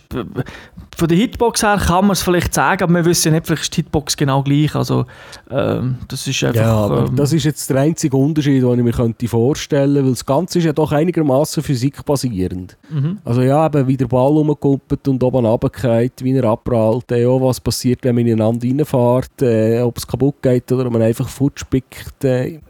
von 0.97 1.09
der 1.09 1.17
Hitbox 1.17 1.63
her 1.63 1.81
kann 1.85 2.07
man 2.07 2.13
es 2.13 2.23
vielleicht 2.23 2.55
sagen, 2.55 2.83
aber 2.83 2.95
wir 2.95 3.05
wissen 3.05 3.28
ja 3.35 3.41
die 3.41 3.77
Hitbox 3.77 4.17
genau 4.17 4.43
gleich. 4.43 4.75
Also, 4.75 5.07
ähm, 5.51 5.97
das 6.09 6.27
ist 6.27 6.43
einfach... 6.45 6.61
Ja, 6.61 6.75
aber 6.75 7.07
ähm, 7.07 7.17
das 7.17 7.33
ist 7.33 7.45
jetzt 7.45 7.69
der 7.71 7.79
einzige 7.79 8.17
Unterschied, 8.17 8.63
den 8.63 8.79
ich 8.79 8.85
mir 8.85 8.93
könnte 8.93 9.29
vorstellen 9.29 9.95
könnte, 9.95 10.05
weil 10.05 10.11
das 10.13 10.27
Ganze 10.27 10.59
ist 10.59 10.65
ja 10.65 10.73
doch 10.73 10.93
einigermaßen 10.93 11.63
physikbasierend. 11.63 12.77
Mhm. 12.91 13.19
Also 13.25 13.43
ja, 13.43 13.67
eben 13.67 13.87
wie 13.87 13.97
der 13.97 14.07
Ball 14.07 14.33
rumkuppelt 14.33 15.07
und 15.09 15.23
oben 15.23 15.47
runtergeht, 15.47 16.23
wie 16.23 16.37
er 16.37 16.45
abprallt, 16.45 17.11
äh, 17.13 17.27
auch 17.27 17.41
was 17.41 17.61
passiert, 17.61 18.01
wenn 18.03 18.15
man 18.15 18.27
ineinander 18.27 18.67
reinfährt, 18.67 19.43
äh, 19.43 19.81
ob 19.81 19.97
es 19.99 20.07
kaputt 20.07 20.37
geht 20.43 20.71
oder 20.73 20.91
man 20.91 21.03
einfach 21.03 21.29
futschpickt. 21.29 22.25
Äh, 22.25 22.61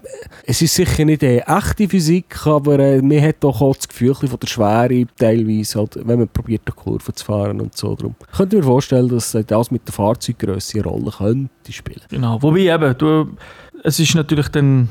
es 0.45 0.63
ist 0.63 0.75
sicher 0.75 1.05
nicht 1.05 1.23
eine 1.23 1.47
echte 1.47 1.89
Physik, 1.89 2.47
aber 2.47 2.79
äh, 2.79 3.03
man 3.03 3.21
hat 3.21 3.37
doch 3.41 3.61
auch 3.61 3.77
das 3.77 3.89
Gefühl 3.89 4.15
von 4.15 4.39
der 4.41 4.47
Schwere 4.47 5.07
teilweise, 5.19 5.79
halt, 5.79 5.99
wenn 6.03 6.19
man 6.19 6.29
probiert, 6.29 6.63
eine 6.67 6.75
Kurve 6.75 7.13
zu 7.13 7.25
fahren 7.25 7.61
und 7.61 7.77
so. 7.77 7.95
Darum 7.95 8.15
ich 8.21 8.37
könnte 8.37 8.57
mir 8.57 8.63
vorstellen, 8.63 9.09
dass 9.09 9.37
das 9.47 9.71
mit 9.71 9.87
der 9.87 9.93
Fahrzeuggröße 9.93 10.48
eine 10.53 10.85
Rolle 10.85 11.11
könnte 11.11 11.73
spielen. 11.73 12.03
Genau, 12.09 12.41
wobei 12.43 12.73
eben, 12.73 12.97
du, 12.99 13.29
es 13.85 14.01
ist 14.01 14.15
natürlich 14.15 14.49
dann, 14.49 14.89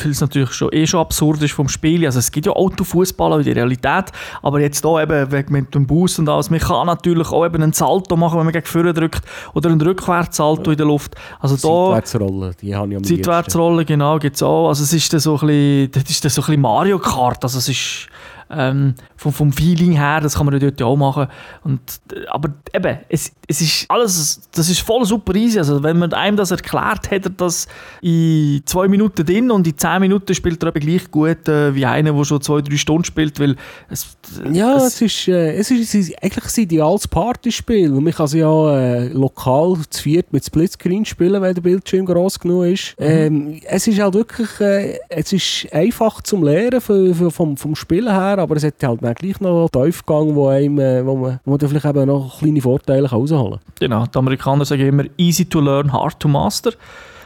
weil 0.00 0.10
es 0.10 0.20
natürlich 0.20 0.52
schon, 0.52 0.70
eh 0.72 0.86
schon 0.86 1.00
absurd 1.00 1.42
ist 1.42 1.52
vom 1.52 1.68
Spiel, 1.68 2.04
also 2.06 2.18
es 2.18 2.30
gibt 2.30 2.46
ja 2.46 2.52
Autofußball 2.52 3.40
in 3.40 3.44
der 3.44 3.56
Realität, 3.56 4.06
aber 4.42 4.60
jetzt 4.60 4.84
hier 4.84 5.02
eben 5.02 5.52
mit 5.52 5.74
dem 5.74 5.86
Bus 5.86 6.18
und 6.18 6.28
alles, 6.28 6.50
man 6.50 6.60
kann 6.60 6.86
natürlich 6.86 7.30
auch 7.30 7.44
eben 7.44 7.62
einen 7.62 7.72
Salto 7.72 8.16
machen, 8.16 8.38
wenn 8.38 8.44
man 8.44 8.52
gegen 8.52 8.66
vorne 8.66 8.92
drückt 8.92 9.22
oder 9.54 9.70
einen 9.70 9.80
Rückwärtssalto 9.80 10.66
ja. 10.66 10.72
in 10.72 10.76
der 10.78 10.86
Luft. 10.86 11.14
Also 11.40 11.56
Seitwärtsrolle, 11.56 12.54
die 12.60 12.74
habe 12.74 12.90
ich 12.90 12.96
am 12.96 13.04
Seitwärtsrolle, 13.04 13.84
genau, 13.84 14.18
gibt 14.18 14.36
es 14.36 14.42
auch. 14.42 14.68
Also 14.68 14.84
es 14.84 14.92
ist 14.92 15.12
dann 15.12 15.20
so 15.20 15.38
ein 15.38 15.46
bisschen, 15.46 15.92
das 15.92 16.10
ist 16.10 16.24
dann 16.24 16.30
so 16.30 16.42
ein 16.42 16.46
bisschen 16.46 16.60
Mario 16.62 16.98
Kart, 16.98 17.42
also 17.42 17.58
es 17.58 17.68
ist 17.68 18.08
ähm, 18.52 18.94
vom, 19.16 19.32
vom 19.32 19.52
Feeling 19.52 19.92
her, 19.92 20.20
das 20.20 20.36
kann 20.36 20.46
man 20.46 20.58
dort 20.58 20.78
ja 20.80 20.86
auch 20.86 20.96
machen. 20.96 21.26
Und, 21.64 21.80
aber 22.28 22.50
eben, 22.74 22.98
es, 23.08 23.32
es 23.48 23.60
ist 23.60 23.86
alles, 23.88 24.48
das 24.52 24.68
ist 24.68 24.80
voll 24.80 25.04
super 25.04 25.34
easy. 25.34 25.58
Also 25.58 25.82
wenn 25.82 25.98
man 25.98 26.12
einem 26.12 26.36
das 26.36 26.50
erklärt, 26.50 27.10
hat 27.10 27.24
er 27.24 27.30
das 27.30 27.66
in 28.00 28.62
zwei 28.64 28.88
Minuten 28.88 29.24
drin 29.24 29.50
und 29.50 29.66
in 29.66 29.76
zehn 29.76 30.00
Minuten 30.00 30.34
spielt 30.34 30.62
er 30.62 30.74
eben 30.74 30.80
gleich 30.80 31.10
gut 31.10 31.48
äh, 31.48 31.74
wie 31.74 31.86
einer, 31.86 32.12
der 32.12 32.24
schon 32.24 32.40
zwei, 32.40 32.60
drei 32.60 32.76
Stunden 32.76 33.04
spielt, 33.04 33.38
weil 33.40 33.56
es, 33.88 34.16
ja, 34.52 34.76
es, 34.76 34.94
es 34.94 35.02
ist, 35.02 35.28
äh, 35.28 35.54
es 35.54 35.70
ist, 35.70 35.80
es 35.80 35.94
ist 35.94 36.22
eigentlich 36.22 36.44
ein 36.44 36.62
ideales 36.62 37.08
Partyspiel. 37.08 37.90
Man 37.90 38.12
kann 38.12 38.26
es 38.26 38.32
ja 38.34 38.78
äh, 38.78 39.08
lokal 39.08 39.76
zu 39.88 40.02
viert 40.02 40.32
mit 40.32 40.44
Splitscreen 40.44 41.04
spielen, 41.04 41.40
wenn 41.40 41.54
der 41.54 41.62
Bildschirm 41.62 42.06
groß 42.06 42.38
genug 42.38 42.66
ist. 42.66 42.94
Mhm. 42.98 43.06
Ähm, 43.06 43.60
es 43.64 43.86
ist 43.86 44.00
halt 44.00 44.14
wirklich, 44.14 44.60
äh, 44.60 44.98
es 45.08 45.32
ist 45.32 45.72
einfach 45.72 46.20
zum 46.22 46.44
Lernen 46.44 46.80
für, 46.80 47.14
für, 47.14 47.30
vom, 47.30 47.56
vom 47.56 47.74
Spielen 47.74 48.12
her, 48.12 48.38
aber 48.42 48.56
es 48.56 48.64
hat 48.64 48.82
halt 48.82 49.02
dann 49.02 49.14
gleich 49.14 49.40
noch 49.40 49.68
Tiefgang, 49.70 50.34
wo, 50.34 50.48
einem, 50.48 50.78
äh, 50.78 51.04
wo, 51.04 51.16
man, 51.16 51.40
wo 51.44 51.52
man 51.52 51.60
vielleicht 51.60 51.86
eben 51.86 52.06
noch 52.06 52.38
kleine 52.38 52.60
Vorteile 52.60 53.08
rausholen 53.08 53.52
kann. 53.52 53.74
Genau, 53.80 54.06
die 54.06 54.18
Amerikaner 54.18 54.64
sagen 54.64 54.86
immer 54.86 55.04
easy 55.16 55.44
to 55.44 55.60
learn, 55.60 55.92
hard 55.92 56.18
to 56.20 56.28
master. 56.28 56.72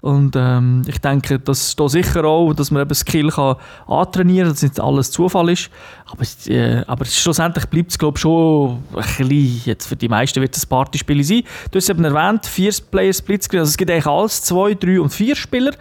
Und 0.02 0.34
ähm, 0.36 0.82
ich 0.86 0.98
denke, 0.98 1.38
dass 1.38 1.76
da 1.76 1.88
sicher 1.88 2.24
auch, 2.24 2.52
dass 2.52 2.70
man 2.70 2.82
eben 2.82 2.94
Skill 2.94 3.30
kann 3.30 3.56
antrainieren 3.86 4.48
kann, 4.48 4.54
dass 4.54 4.62
nicht 4.62 4.80
alles 4.80 5.10
Zufall 5.10 5.50
ist. 5.50 5.70
Aber, 6.06 6.24
äh, 6.52 6.82
aber 6.86 7.04
schlussendlich 7.04 7.66
bleibt 7.66 7.90
es, 7.90 7.98
glaube 7.98 8.18
schon 8.18 8.82
ein 8.94 9.02
bisschen, 9.02 9.62
jetzt 9.64 9.86
für 9.86 9.96
die 9.96 10.08
meisten 10.08 10.40
wird 10.40 10.56
es 10.56 10.64
ein 10.64 10.68
Partyspiel 10.68 11.24
sein. 11.24 11.42
Du 11.70 11.76
hast 11.76 11.88
eben 11.88 12.04
erwähnt, 12.04 12.46
vier 12.46 12.72
Player 12.90 13.12
Splitscreen, 13.12 13.60
also 13.60 13.70
es 13.70 13.76
gibt 13.76 13.90
eigentlich 13.90 14.06
alles, 14.06 14.42
zwei, 14.42 14.74
drei 14.74 15.00
und 15.00 15.10
vier 15.10 15.36
Spieler. 15.36 15.72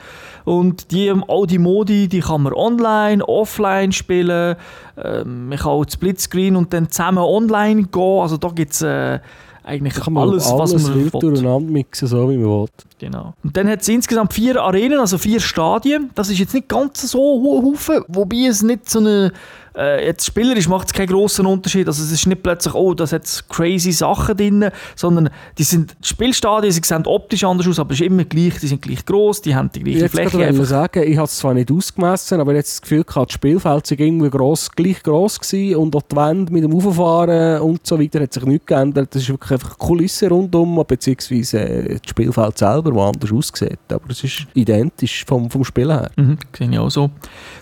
Und 0.44 0.92
die, 0.92 1.12
all 1.28 1.48
die 1.48 1.58
Modi, 1.58 2.08
die 2.08 2.20
kann 2.20 2.44
man 2.44 2.54
online, 2.54 3.28
offline 3.28 3.92
spielen. 3.92 4.56
Ähm, 4.96 5.50
man 5.50 5.58
kann 5.58 5.72
auch 5.72 5.86
Splitscreen 5.90 6.56
und 6.56 6.72
dann 6.72 6.92
zusammen 6.92 7.18
online 7.18 7.84
gehen. 7.84 8.22
Also 8.22 8.38
da 8.38 8.50
gibt 8.50 8.74
es... 8.74 8.82
Äh, 8.82 9.20
eigentlich 9.66 9.96
kann 9.96 10.14
man 10.14 10.30
alles, 10.30 10.48
alles, 10.48 10.74
was 10.76 10.84
man 10.84 10.96
will. 10.96 11.10
durcheinander 11.10 11.60
mixen, 11.72 12.08
so 12.08 12.30
wie 12.30 12.38
man 12.38 12.62
will. 12.62 12.68
Genau. 13.00 13.34
Und 13.44 13.58
dann 13.58 13.68
hat 13.68 13.82
es 13.82 13.88
insgesamt 13.88 14.34
vier 14.34 14.62
Arenen, 14.62 15.00
also 15.00 15.18
vier 15.18 15.40
Stadien. 15.40 16.12
Das 16.16 16.30
ist 16.30 16.38
jetzt 16.40 16.54
nicht 16.54 16.70
ganz 16.70 17.02
so 17.02 17.20
hoher 17.20 17.64
Haufen, 17.64 18.04
wobei 18.08 18.48
es 18.48 18.62
nicht 18.62 18.90
so 18.90 19.00
eine. 19.00 19.32
Äh, 19.78 20.06
jetzt 20.06 20.26
spielerisch 20.26 20.68
macht 20.68 20.88
es 20.88 20.94
keinen 20.94 21.08
grossen 21.08 21.46
Unterschied. 21.46 21.88
Also 21.88 22.04
es 22.04 22.12
ist 22.12 22.28
nicht 22.28 22.42
plötzlich, 22.44 22.74
oh, 22.74 22.94
da 22.94 23.06
hat 23.10 23.44
crazy 23.50 23.92
Sachen 23.92 24.38
drin, 24.38 24.70
sondern 24.96 25.30
die 25.58 25.64
sind 25.64 25.96
die 26.02 26.08
Spielstadien, 26.08 26.72
sie 26.72 26.82
sehen 26.84 27.04
optisch 27.06 27.44
anders 27.44 27.68
aus, 27.68 27.80
aber 27.80 27.94
es 27.94 28.00
ist 28.00 28.06
immer 28.08 28.24
gleich, 28.24 28.60
die 28.60 28.68
sind 28.68 28.82
gleich 28.82 29.06
gross, 29.06 29.42
die 29.42 29.54
haben 29.56 29.70
die 29.74 29.80
Ich 29.80 29.86
gleiche 29.86 30.00
jetzt 30.00 30.12
Fläche. 30.12 30.30
gerade 30.32 30.46
Einfach. 30.48 30.66
sagen, 30.66 31.04
ich 31.04 31.18
habe 31.18 31.26
es 31.26 31.38
zwar 31.38 31.54
nicht 31.54 31.72
ausgemessen, 31.72 32.40
aber 32.40 32.54
jetzt 32.54 32.74
das 32.76 32.82
Gefühl 32.84 33.04
gehabt, 33.04 33.30
das 33.32 33.34
Spielfeld 33.36 33.88
sei 33.88 33.96
irgendwie 34.00 34.30
gross, 34.30 34.72
gleich 34.72 35.04
gross 35.04 35.40
gewesen 35.40 35.76
und 35.76 35.96
auch 35.96 36.04
die 36.04 36.16
Wände 36.16 36.54
mit 36.54 36.64
dem 36.64 36.74
Auffahren 36.76 37.62
und 37.62 37.86
so 37.86 38.00
weiter 38.00 38.22
hat 38.22 38.34
sich 38.34 38.44
nichts 38.46 38.66
geändert. 38.68 39.14
Das 39.14 39.22
ist 39.24 39.30
wirklich 39.30 39.52
einfach 39.52 39.78
Kulisse 39.78 40.30
rundum, 40.30 40.82
beziehungsweise 40.88 41.60
äh, 41.60 42.00
das 42.00 42.10
Spielfeld 42.10 42.58
selber, 42.58 42.92
das 42.92 43.02
anders 43.16 43.32
aussieht. 43.32 43.80
Aber 43.90 44.10
es 44.10 44.24
ist 44.24 44.48
identisch 44.54 45.26
vom, 45.26 45.50
vom 45.50 45.64
Spiel 45.66 45.92
her. 45.92 46.10
Mhm, 46.16 46.38
sehe 46.58 46.70
ich 46.70 46.80
auch 46.80 46.90
so. 46.90 47.10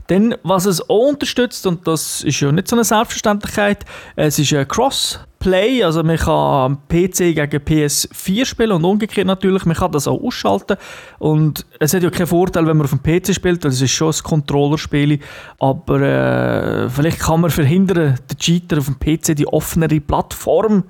Dann, 0.07 0.35
was 0.43 0.65
es 0.65 0.81
auch 0.89 1.09
unterstützt, 1.09 1.65
und 1.65 1.87
das 1.87 2.02
ist 2.23 2.39
ja 2.39 2.51
nicht 2.51 2.67
so 2.67 2.75
eine 2.75 2.83
Selbstverständlichkeit, 2.83 3.85
es 4.15 4.39
ist 4.39 4.53
ein 4.53 4.67
Crossplay, 4.67 5.83
also 5.83 6.03
man 6.03 6.17
kann 6.17 6.77
PC 6.87 7.35
gegen 7.35 7.63
PS4 7.63 8.45
spielen 8.45 8.71
und 8.71 8.85
umgekehrt 8.85 9.27
natürlich, 9.27 9.65
man 9.65 9.75
kann 9.75 9.91
das 9.91 10.07
auch 10.07 10.21
ausschalten 10.21 10.77
und 11.19 11.65
es 11.79 11.93
hat 11.93 12.03
ja 12.03 12.09
keinen 12.09 12.27
Vorteil, 12.27 12.65
wenn 12.65 12.77
man 12.77 12.85
auf 12.85 12.97
dem 12.97 13.03
PC 13.03 13.33
spielt, 13.33 13.63
weil 13.63 13.71
es 13.71 13.81
ist 13.81 13.91
schon 13.91 14.13
ein 14.13 14.23
Controllerspiel, 14.23 15.19
aber 15.59 16.01
äh, 16.01 16.89
vielleicht 16.89 17.19
kann 17.19 17.41
man 17.41 17.49
verhindern, 17.49 18.19
den 18.29 18.37
Cheater 18.37 18.79
auf 18.79 18.85
dem 18.85 18.99
PC 18.99 19.35
die 19.35 19.47
offenere 19.47 19.99
Plattform 19.99 20.83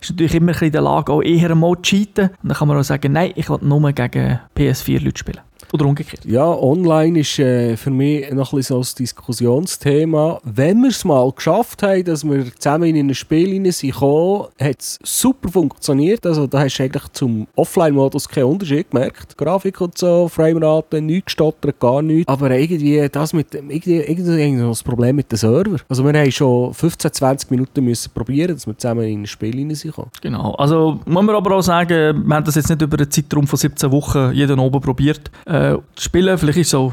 ist 0.00 0.10
natürlich 0.10 0.34
immer 0.34 0.62
in 0.62 0.72
der 0.72 0.80
Lage, 0.80 1.12
auch 1.12 1.22
eher 1.22 1.54
mal 1.54 1.76
zu 1.76 1.82
cheaten. 1.82 2.30
Und 2.42 2.48
dann 2.48 2.56
kann 2.56 2.68
man 2.68 2.78
auch 2.78 2.82
sagen, 2.82 3.12
nein, 3.12 3.32
ich 3.34 3.48
will 3.50 3.58
nur 3.62 3.92
gegen 3.92 4.40
PS4-Leute 4.56 5.18
spielen. 5.18 5.49
Oder 5.72 5.86
umgekehrt. 5.86 6.24
Ja, 6.24 6.46
online 6.46 7.20
ist 7.20 7.38
äh, 7.38 7.76
für 7.76 7.90
mich 7.90 8.30
noch 8.32 8.52
ein 8.52 8.56
bisschen 8.56 8.82
so 8.82 8.90
ein 8.90 8.94
Diskussionsthema. 8.98 10.40
Wenn 10.42 10.80
wir 10.82 10.90
es 10.90 11.04
mal 11.04 11.30
geschafft 11.30 11.82
haben, 11.82 12.04
dass 12.04 12.24
wir 12.24 12.52
zusammen 12.56 12.94
in 12.94 13.08
ein 13.08 13.14
Spiel 13.14 13.50
hinein 13.50 13.72
sind 13.72 13.92
gekommen, 13.92 14.46
hat 14.60 14.80
es 14.80 14.98
super 15.02 15.48
funktioniert. 15.48 16.26
Also 16.26 16.46
da 16.46 16.60
hast 16.60 16.78
du 16.78 16.82
eigentlich 16.82 17.08
zum 17.12 17.46
Offline-Modus 17.54 18.28
keinen 18.28 18.44
Unterschied 18.44 18.90
gemerkt. 18.90 19.36
Grafik 19.36 19.80
und 19.80 19.96
so, 19.96 20.28
Framerate, 20.28 21.00
nichts 21.00 21.26
gestottert, 21.26 21.78
gar 21.78 22.02
nichts. 22.02 22.28
Aber 22.28 22.50
irgendwie 22.50 23.08
das 23.08 23.32
mit 23.32 23.54
irgendwie, 23.54 23.96
irgendwie 23.96 24.52
noch 24.52 24.70
das 24.70 24.82
Problem 24.82 25.16
mit 25.16 25.30
dem 25.30 25.38
Server. 25.38 25.76
Also 25.88 26.04
wir 26.04 26.18
haben 26.18 26.32
schon 26.32 26.74
15, 26.74 27.12
20 27.12 27.50
Minuten 27.50 27.84
müssen 27.84 28.10
probieren, 28.12 28.54
dass 28.54 28.66
wir 28.66 28.76
zusammen 28.76 29.04
in 29.04 29.22
ein 29.22 29.26
Spiel 29.26 29.54
hinein 29.54 29.76
sind 29.76 29.90
gekommen. 29.90 30.10
Genau. 30.20 30.54
Also 30.54 31.00
muss 31.06 31.24
man 31.24 31.34
aber 31.34 31.56
auch 31.56 31.62
sagen, 31.62 32.26
wir 32.26 32.34
haben 32.34 32.44
das 32.44 32.56
jetzt 32.56 32.68
nicht 32.68 32.82
über 32.82 32.98
einen 32.98 33.10
Zeitraum 33.10 33.46
von 33.46 33.58
17 33.58 33.90
Wochen 33.92 34.32
jeden 34.32 34.58
oben 34.58 34.80
probiert. 34.80 35.30
Äh, 35.46 35.59
das 35.94 36.04
Spielen, 36.04 36.38
vielleicht 36.38 36.58
ist 36.58 36.70
so 36.70 36.92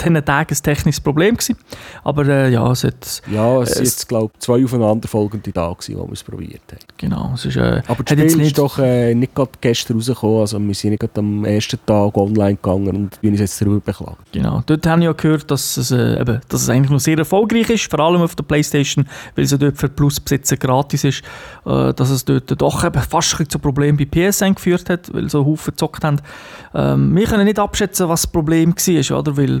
diesen 0.00 0.24
Tagen 0.24 0.54
ein 0.54 0.62
technisches 0.62 1.00
Problem 1.00 1.36
gewesen. 1.36 1.56
Aber 2.04 2.26
äh, 2.26 2.50
ja, 2.50 2.70
es 2.70 2.84
hat, 2.84 3.22
Ja, 3.30 3.60
es 3.62 3.76
Äh, 3.76 3.84
jetzt, 3.84 4.08
glaube 4.08 4.32
ich, 4.34 4.40
zwei 4.40 4.64
aufeinanderfolgende 4.64 5.52
Tage, 5.52 5.76
gewesen, 5.76 5.98
wo 5.98 6.06
wir 6.06 6.12
es 6.12 6.22
probiert 6.24 6.62
haben. 6.70 6.78
genau, 6.96 7.32
es 7.34 7.44
ist, 7.44 7.56
äh, 7.56 7.82
Aber 7.86 8.02
das 8.04 8.12
hat 8.12 8.18
jetzt 8.18 8.32
Spiel 8.32 8.36
nicht- 8.44 8.46
ist 8.52 8.58
doch 8.58 8.78
äh, 8.78 9.14
nicht 9.14 9.34
gerade 9.34 9.50
gestern 9.60 9.96
rausgekommen. 9.96 10.40
Also 10.40 10.58
wir 10.60 10.74
sind 10.74 10.90
nicht 10.90 11.00
gerade 11.00 11.18
am 11.20 11.44
ersten 11.44 11.78
Tag 11.86 12.16
online 12.16 12.56
gegangen 12.56 12.88
und 12.96 13.18
wir 13.22 13.30
uns 13.30 13.40
jetzt 13.40 13.60
darüber 13.60 13.80
beklagen. 13.80 14.16
Genau, 14.32 14.62
dort 14.66 14.86
habe 14.86 15.00
ich 15.00 15.04
ja 15.06 15.12
gehört, 15.12 15.50
dass 15.50 15.76
es, 15.76 15.90
äh, 15.90 16.20
eben, 16.20 16.40
dass 16.48 16.62
es 16.62 16.68
eigentlich 16.68 16.90
noch 16.90 17.00
sehr 17.00 17.18
erfolgreich 17.18 17.70
ist, 17.70 17.90
vor 17.90 18.00
allem 18.00 18.22
auf 18.22 18.34
der 18.34 18.44
Playstation, 18.44 19.06
weil 19.36 19.44
es 19.44 19.50
ja 19.50 19.58
dort 19.58 19.78
für 19.78 19.88
Plusbesitzer 19.88 20.56
gratis 20.56 21.04
ist, 21.04 21.22
äh, 21.66 21.92
dass 21.94 22.10
es 22.10 22.24
dort 22.24 22.60
doch 22.60 22.84
eben 22.84 23.00
fast 23.02 23.30
zu 23.48 23.58
Problemen 23.58 23.96
bei 23.98 24.04
PSN 24.30 24.54
geführt 24.54 24.88
hat, 24.90 25.12
weil 25.14 25.28
so 25.30 25.44
Haufen 25.44 25.72
gezockt 25.72 26.04
haben. 26.04 26.20
Ähm, 26.74 27.14
wir 27.16 27.26
können 27.26 27.44
nicht 27.44 27.58
abschätzen, 27.58 28.08
was 28.08 28.22
das 28.22 28.30
Problem 28.30 28.74
war, 28.76 29.18
oder? 29.18 29.36
weil 29.36 29.60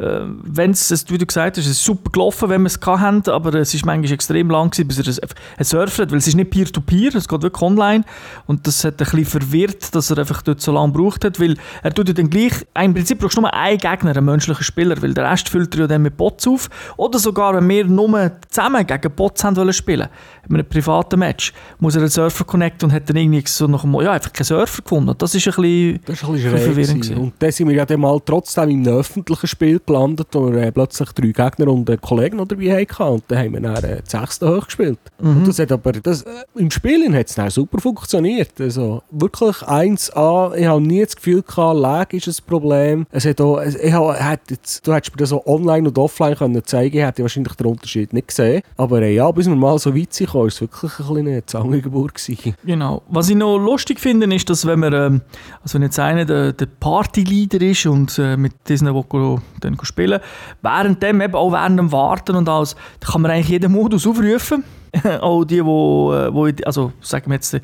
wenn 0.00 0.70
es, 0.70 1.04
wie 1.10 1.18
du 1.18 1.26
gesagt 1.26 1.58
hast, 1.58 1.64
es 1.64 1.72
ist 1.72 1.84
super 1.84 2.10
gelaufen, 2.10 2.48
wenn 2.48 2.62
wir 2.62 2.68
es 2.68 2.80
hatten, 2.80 3.30
aber 3.30 3.54
es 3.54 3.74
ist 3.74 3.84
manchmal 3.84 4.12
extrem 4.12 4.50
lang 4.50 4.70
gewesen, 4.70 4.88
bis 4.88 4.98
er 4.98 5.08
es 5.08 5.20
es 5.58 5.68
surft, 5.68 5.98
weil 5.98 6.18
es 6.18 6.26
ist 6.26 6.36
nicht 6.36 6.50
Peer-to-Peer, 6.50 7.14
es 7.14 7.28
geht 7.28 7.42
wirklich 7.42 7.62
online 7.62 8.04
und 8.46 8.66
das 8.66 8.82
hat 8.84 8.94
ein 8.94 8.96
bisschen 8.98 9.24
verwirrt, 9.26 9.94
dass 9.94 10.10
er 10.10 10.18
einfach 10.18 10.40
dort 10.42 10.60
so 10.60 10.72
lange 10.72 10.92
gebraucht 10.92 11.24
hat, 11.24 11.38
weil 11.38 11.56
er 11.82 11.92
tut 11.92 12.08
ja 12.08 12.14
dann 12.14 12.30
gleich, 12.30 12.52
im 12.80 12.94
Prinzip 12.94 13.18
brauchst 13.18 13.36
du 13.36 13.42
nur 13.42 13.52
einen 13.52 13.76
Gegner, 13.76 14.16
einen 14.16 14.24
menschlichen 14.24 14.64
Spieler, 14.64 15.00
weil 15.02 15.12
der 15.12 15.30
Rest 15.30 15.50
füllt 15.50 15.74
er 15.74 15.82
ja 15.82 15.86
dann 15.86 16.02
mit 16.02 16.16
Bots 16.16 16.46
auf 16.48 16.70
oder 16.96 17.18
sogar, 17.18 17.54
wenn 17.54 17.68
wir 17.68 17.84
nur 17.84 18.32
zusammen 18.48 18.86
gegen 18.86 19.10
Bots 19.12 19.44
haben 19.44 19.56
wollen 19.56 19.72
spielen, 19.72 20.08
in 20.48 20.54
einem 20.54 20.66
privaten 20.66 21.18
Match, 21.18 21.52
muss 21.78 21.94
er 21.94 22.00
einen 22.00 22.10
Surfer 22.10 22.44
connecten 22.44 22.88
und 22.88 22.94
hat 22.94 23.08
dann 23.08 23.16
irgendwie 23.16 23.42
so 23.46 23.66
nach 23.66 23.82
dem, 23.82 23.94
ja, 24.00 24.12
einfach 24.12 24.32
keinen 24.32 24.46
Surfer 24.46 24.82
gefunden. 24.82 25.14
Das 25.18 25.34
ist 25.34 25.46
ein 25.46 25.54
bisschen, 25.54 26.00
Das 26.06 26.22
war 26.22 26.30
ein 26.30 26.34
bisschen 26.34 26.48
Ein 26.48 26.74
bisschen 26.74 27.02
verwirrend. 27.02 27.18
Und 27.18 27.32
dann 27.38 27.52
sind 27.52 27.68
wir 27.68 27.76
ja 27.76 27.86
dann 27.86 28.00
mal 28.00 28.20
trotzdem 28.24 28.70
in 28.70 28.86
einem 28.86 28.98
öffentlichen 28.98 29.46
Spiel 29.46 29.80
gelandet, 29.90 30.28
wo 30.32 30.52
wir 30.52 30.62
äh, 30.62 30.72
plötzlich 30.72 31.10
drei 31.12 31.28
Gegner 31.28 31.72
und 31.72 31.88
einen 31.88 32.00
Kollegen 32.00 32.36
noch 32.36 32.48
dabei 32.48 32.86
hatten. 32.86 33.02
Und 33.02 33.24
dann 33.28 33.38
haben 33.38 33.52
wir 33.52 33.60
dann 33.60 33.84
äh, 33.84 34.00
das 34.02 34.10
sechste 34.10 34.48
hoch 34.48 34.66
gespielt. 34.66 34.98
Mhm. 35.20 35.38
Und 35.38 35.48
das 35.48 35.58
hat 35.58 35.72
aber, 35.72 35.92
das, 35.92 36.22
äh, 36.22 36.44
im 36.54 36.70
Spielen 36.70 37.14
hat 37.14 37.28
es 37.28 37.34
dann 37.34 37.50
super 37.50 37.80
funktioniert. 37.80 38.60
Also 38.60 39.02
wirklich 39.10 39.56
1A, 39.56 40.54
ich 40.54 40.66
habe 40.66 40.80
nie 40.80 41.04
das 41.04 41.16
Gefühl 41.16 41.42
gehabt, 41.42 41.78
Lag 41.78 42.12
ist 42.12 42.28
ein 42.28 42.34
Problem. 42.46 43.06
Es 43.10 43.24
hat 43.24 43.40
auch, 43.40 43.60
ich 43.60 43.92
habe, 43.92 44.38
jetzt, 44.48 44.86
du 44.86 44.92
hättest 44.92 45.14
mir 45.14 45.18
das 45.18 45.30
so 45.30 45.44
online 45.46 45.88
und 45.88 45.98
offline 45.98 46.36
können 46.36 46.64
zeigen 46.64 46.96
ich 46.96 47.04
hätte 47.04 47.22
wahrscheinlich 47.22 47.54
den 47.54 47.66
Unterschied 47.66 48.12
nicht 48.12 48.28
gesehen. 48.28 48.62
Aber 48.76 49.02
äh, 49.02 49.14
ja, 49.14 49.30
bis 49.30 49.46
wir 49.46 49.56
mal 49.56 49.78
so 49.78 49.94
weit 49.94 50.12
sind, 50.12 50.32
war 50.34 50.46
es 50.46 50.60
wirklich 50.60 50.92
ein 50.92 51.06
bisschen 51.06 51.28
eine 51.28 51.46
Zangengeburt 51.46 52.14
gewesen. 52.14 52.54
Genau. 52.64 53.02
Was 53.08 53.28
ich 53.28 53.36
noch 53.36 53.58
lustig 53.58 54.00
finde, 54.00 54.32
ist, 54.34 54.48
dass 54.50 54.66
wenn 54.66 54.80
man, 54.80 54.92
ähm, 54.92 55.20
also 55.62 55.74
wenn 55.74 55.82
jetzt 55.82 55.98
einer 55.98 56.24
der, 56.24 56.52
der 56.52 56.66
Partyleader 56.66 57.60
ist 57.62 57.86
und 57.86 58.18
äh, 58.18 58.36
mit 58.36 58.52
diesen, 58.68 58.92
die 58.92 59.36
dann 59.60 59.76
spielen, 59.86 60.20
während 60.62 61.02
dem 61.02 61.20
eben 61.20 61.34
auch 61.34 61.52
während 61.52 61.78
dem 61.78 61.92
Warten 61.92 62.36
und 62.36 62.48
alles, 62.48 62.76
da 63.00 63.12
kann 63.12 63.22
man 63.22 63.30
eigentlich 63.30 63.48
jeden 63.48 63.72
Modus 63.72 64.06
aufrufen. 64.06 64.64
auch 65.20 65.44
die, 65.44 65.64
wo, 65.64 66.12
äh, 66.12 66.32
wo 66.32 66.46
ich, 66.46 66.66
also 66.66 66.92
sagen 67.00 67.30
wir 67.30 67.34
jetzt, 67.34 67.52
die, 67.52 67.60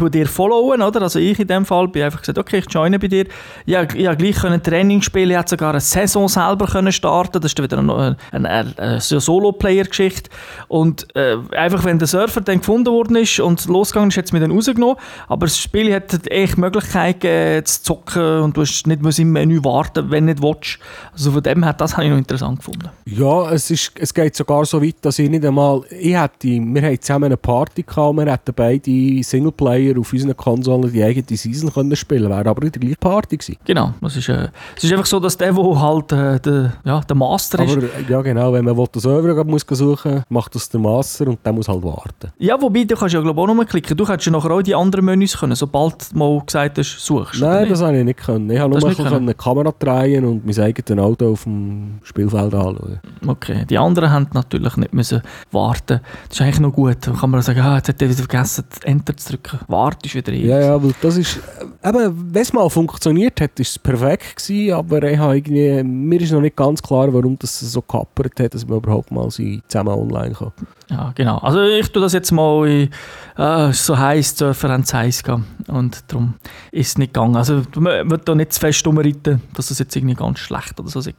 die 0.00 0.10
dir 0.10 0.26
followen, 0.26 0.82
oder? 0.82 1.02
Also 1.02 1.18
ich 1.18 1.38
in 1.38 1.46
dem 1.46 1.64
Fall 1.64 1.88
bin 1.88 2.02
einfach 2.02 2.20
gesagt, 2.20 2.38
okay, 2.38 2.58
ich 2.58 2.72
joine 2.72 2.98
bei 2.98 3.08
dir. 3.08 3.26
Ja, 3.66 3.80
habe 3.80 4.16
gleich 4.16 4.36
können 4.36 4.62
Training 4.62 5.02
spielen, 5.02 5.30
ich 5.30 5.36
hätte 5.36 5.50
sogar 5.50 5.70
eine 5.70 5.80
Saison 5.80 6.28
selber 6.28 6.66
können 6.66 6.92
starten. 6.92 7.40
Das 7.40 7.52
ist 7.52 7.62
wieder 7.62 7.78
eine, 7.78 8.16
eine, 8.32 8.48
eine, 8.76 9.00
Solo-Player-Geschichte. 9.00 10.30
Und 10.68 11.14
äh, 11.16 11.36
einfach, 11.56 11.84
wenn 11.84 11.98
der 11.98 12.08
Surfer 12.08 12.40
dann 12.40 12.58
gefunden 12.58 12.92
worden 12.92 13.16
ist 13.16 13.40
und 13.40 13.66
losgegangen 13.66 14.10
ist, 14.10 14.16
hat 14.16 14.26
es 14.26 14.32
mich 14.32 14.42
dann 14.42 14.52
rausgenommen. 14.52 14.96
Aber 15.26 15.46
das 15.46 15.58
Spiel 15.58 15.92
hat 15.94 16.12
echt 16.30 16.56
die 16.56 16.60
Möglichkeit 16.60 17.20
gegeben, 17.20 17.66
zu 17.66 17.82
zocken 17.82 18.40
und 18.40 18.56
du 18.56 18.60
musst 18.60 18.86
nicht 18.86 19.02
mehr 19.02 19.18
im 19.18 19.32
Menü 19.32 19.64
warten, 19.64 20.10
wenn 20.10 20.26
du 20.26 20.32
nicht 20.34 20.42
willst. 20.42 20.78
Also 21.12 21.32
von 21.32 21.42
dem 21.42 21.64
her, 21.64 21.72
das 21.72 21.96
habe 21.96 22.04
ich 22.04 22.10
noch 22.10 22.18
interessant 22.18 22.58
gefunden. 22.58 22.88
Ja, 23.04 23.50
es, 23.50 23.70
ist, 23.70 23.92
es 23.98 24.14
geht 24.14 24.36
sogar 24.36 24.64
so 24.64 24.82
weit, 24.82 24.96
dass 25.02 25.18
ich 25.18 25.28
nicht 25.28 25.44
einmal. 25.44 25.82
Ich 25.90 26.16
hätte, 26.16 26.60
wir 26.74 26.82
haben 26.82 27.00
zusammen 27.00 27.24
eine 27.24 27.36
Party 27.36 27.82
gehabt, 27.82 28.16
wir 28.16 28.32
hätten 28.32 28.52
beide 28.54 29.22
Singleplayer 29.22 29.98
auf 29.98 30.12
unseren 30.12 30.36
Konsolen 30.36 30.92
die 30.92 31.02
eigene 31.02 31.24
Season 31.28 31.72
können 31.72 31.96
spielen 31.96 32.28
wäre 32.28 32.46
aber 32.46 32.62
in 32.62 32.72
der 32.72 32.80
gleichen 32.80 32.96
Party 33.00 33.36
gewesen. 33.36 33.56
Genau, 33.64 33.94
es 34.02 34.16
ist, 34.16 34.28
äh, 34.28 34.48
es 34.76 34.84
ist 34.84 34.92
einfach 34.92 35.06
so, 35.06 35.20
dass 35.20 35.36
der, 35.36 35.52
der 35.52 35.80
halt 35.80 36.12
äh, 36.12 36.40
der, 36.40 36.72
ja, 36.84 37.00
der 37.00 37.16
Master 37.16 37.62
ist, 37.64 37.76
Aber 37.76 37.82
äh, 37.82 38.04
ja, 38.08 38.22
genau, 38.22 38.52
wenn 38.52 38.64
man 38.64 38.76
will, 38.76 38.86
den 38.86 39.00
Server 39.00 39.44
muss 39.44 39.66
suchen 39.68 40.24
macht 40.28 40.54
das 40.54 40.68
der 40.68 40.80
Master 40.80 41.28
und 41.28 41.38
der 41.44 41.52
muss 41.52 41.68
halt 41.68 41.82
warten. 41.82 42.32
Ja, 42.38 42.60
wobei, 42.60 42.84
du 42.84 42.96
kannst 42.96 43.14
ja 43.14 43.20
glaube 43.20 43.40
ich 43.40 43.48
auch 43.48 43.54
noch 43.54 43.66
klicken. 43.66 43.96
Du 43.96 44.06
hättest 44.06 44.26
ja 44.26 44.32
nachher 44.32 44.50
auch 44.50 44.62
die 44.62 44.74
anderen 44.74 45.04
Menüs 45.04 45.38
können, 45.38 45.54
sobald 45.54 46.12
du 46.12 46.18
mal 46.18 46.40
gesagt 46.44 46.78
hast, 46.78 46.98
suchst. 46.98 47.40
Nein, 47.40 47.68
das 47.68 47.82
habe 47.82 47.98
ich 47.98 48.04
nicht 48.04 48.18
können. 48.18 48.50
Ich 48.50 48.58
habe 48.58 48.70
nur 48.70 48.80
Das 48.80 48.98
mal 48.98 49.14
eine 49.14 49.34
Kamera 49.34 49.72
drehen 49.78 50.24
und 50.24 50.46
mein 50.46 50.58
eigenes 50.58 50.98
Auto 50.98 51.32
auf 51.32 51.44
dem 51.44 51.98
Spielfeld 52.02 52.54
anschauen. 52.54 53.00
Okay, 53.26 53.64
die 53.68 53.78
anderen 53.78 54.10
haben 54.10 54.28
natürlich 54.32 54.76
nicht 54.76 54.92
müssen 54.92 55.22
warten. 55.50 56.00
Das 56.28 56.38
ist 56.38 56.42
eigentlich 56.42 56.57
noch 56.60 56.72
gut. 56.72 56.96
Dann 57.00 57.16
kann 57.16 57.30
man 57.30 57.42
sagen, 57.42 57.60
ah, 57.60 57.76
jetzt 57.76 57.88
hat 57.88 58.02
er 58.02 58.08
wieder 58.08 58.18
vergessen, 58.18 58.64
Enter 58.84 59.16
zu 59.16 59.30
drücken. 59.30 59.60
Wartest 59.68 60.14
wieder 60.14 60.32
ewig. 60.32 60.46
Ja, 60.46 60.60
ja, 60.60 60.82
weil 60.82 60.94
das 61.00 61.16
ist, 61.16 61.40
eben, 61.84 62.32
wenn 62.32 62.42
es 62.42 62.52
mal 62.52 62.68
funktioniert 62.68 63.40
hat, 63.40 63.58
ist 63.60 63.70
es 63.70 63.78
perfekt 63.78 64.36
gewesen, 64.36 64.74
aber 64.74 65.02
ich 65.02 65.18
habe 65.18 65.36
irgendwie, 65.36 65.82
mir 65.82 66.20
ist 66.20 66.32
noch 66.32 66.40
nicht 66.40 66.56
ganz 66.56 66.82
klar, 66.82 67.12
warum 67.12 67.38
das 67.38 67.58
so 67.60 67.82
kappert 67.82 68.38
hat, 68.40 68.54
dass 68.54 68.66
man 68.66 68.78
überhaupt 68.78 69.10
mal 69.10 69.28
zusammen 69.28 69.94
online 69.94 70.34
kann. 70.34 70.52
Ja, 70.90 71.12
genau. 71.14 71.38
Also 71.38 71.62
ich 71.62 71.90
tue 71.92 72.00
das 72.00 72.14
jetzt 72.14 72.32
mal 72.32 72.66
in, 72.66 72.90
äh, 73.36 73.72
so 73.72 73.98
heiß, 73.98 74.34
die 74.34 74.38
Surfer 74.38 74.78
es 74.78 74.94
heiß 74.94 75.22
gehen. 75.22 75.44
Und 75.68 76.02
darum 76.08 76.34
ist 76.72 76.88
es 76.88 76.98
nicht 76.98 77.12
gegangen. 77.12 77.36
Also 77.36 77.62
man 77.76 78.10
wird 78.10 78.26
da 78.26 78.34
nicht 78.34 78.54
zu 78.54 78.60
fest 78.60 78.86
umreiten, 78.86 79.42
dass 79.54 79.68
das 79.68 79.78
jetzt 79.78 79.94
irgendwie 79.94 80.14
ganz 80.14 80.38
schlecht 80.38 80.80
oder 80.80 80.88
so 80.88 81.00
ist. 81.00 81.12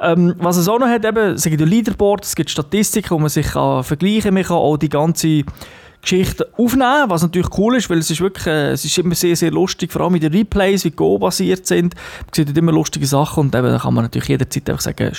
Ähm, 0.00 0.34
was 0.38 0.58
es 0.58 0.68
auch 0.68 0.78
noch 0.78 0.88
hat, 0.88 1.06
eben, 1.06 1.34
es 1.34 1.44
gibt 1.44 1.60
Leaderboards, 1.60 2.28
es 2.28 2.36
gibt 2.36 2.50
Statistiken, 2.50 3.10
wo 3.10 3.18
man 3.18 3.30
sich 3.30 3.50
kann 3.50 3.82
vergleichen 3.82 4.24
kann. 4.24 4.34
Man 4.34 4.44
kann 4.44 4.56
auch 4.56 4.76
die 4.76 4.90
ganze 4.90 5.44
Geschichte 6.00 6.48
aufnehmen, 6.56 7.04
was 7.08 7.22
natürlich 7.22 7.48
cool 7.58 7.76
ist, 7.76 7.90
weil 7.90 7.98
es 7.98 8.10
ist 8.10 8.20
wirklich, 8.20 8.46
äh, 8.46 8.70
es 8.70 8.84
ist 8.84 8.96
immer 8.98 9.14
sehr, 9.14 9.36
sehr 9.36 9.50
lustig, 9.50 9.92
vor 9.92 10.02
allem 10.02 10.12
mit 10.12 10.22
den 10.22 10.32
Replays, 10.32 10.84
wie 10.84 10.90
Go 10.90 11.18
basiert 11.18 11.66
sind. 11.66 11.94
Man 11.94 12.34
sieht 12.34 12.56
immer 12.56 12.72
lustige 12.72 13.06
Sachen 13.06 13.40
und 13.40 13.54
eben, 13.54 13.68
da 13.68 13.78
kann 13.78 13.94
man 13.94 14.04
natürlich 14.04 14.28
jederzeit 14.28 14.68
einfach 14.70 14.82
sagen, 14.82 15.12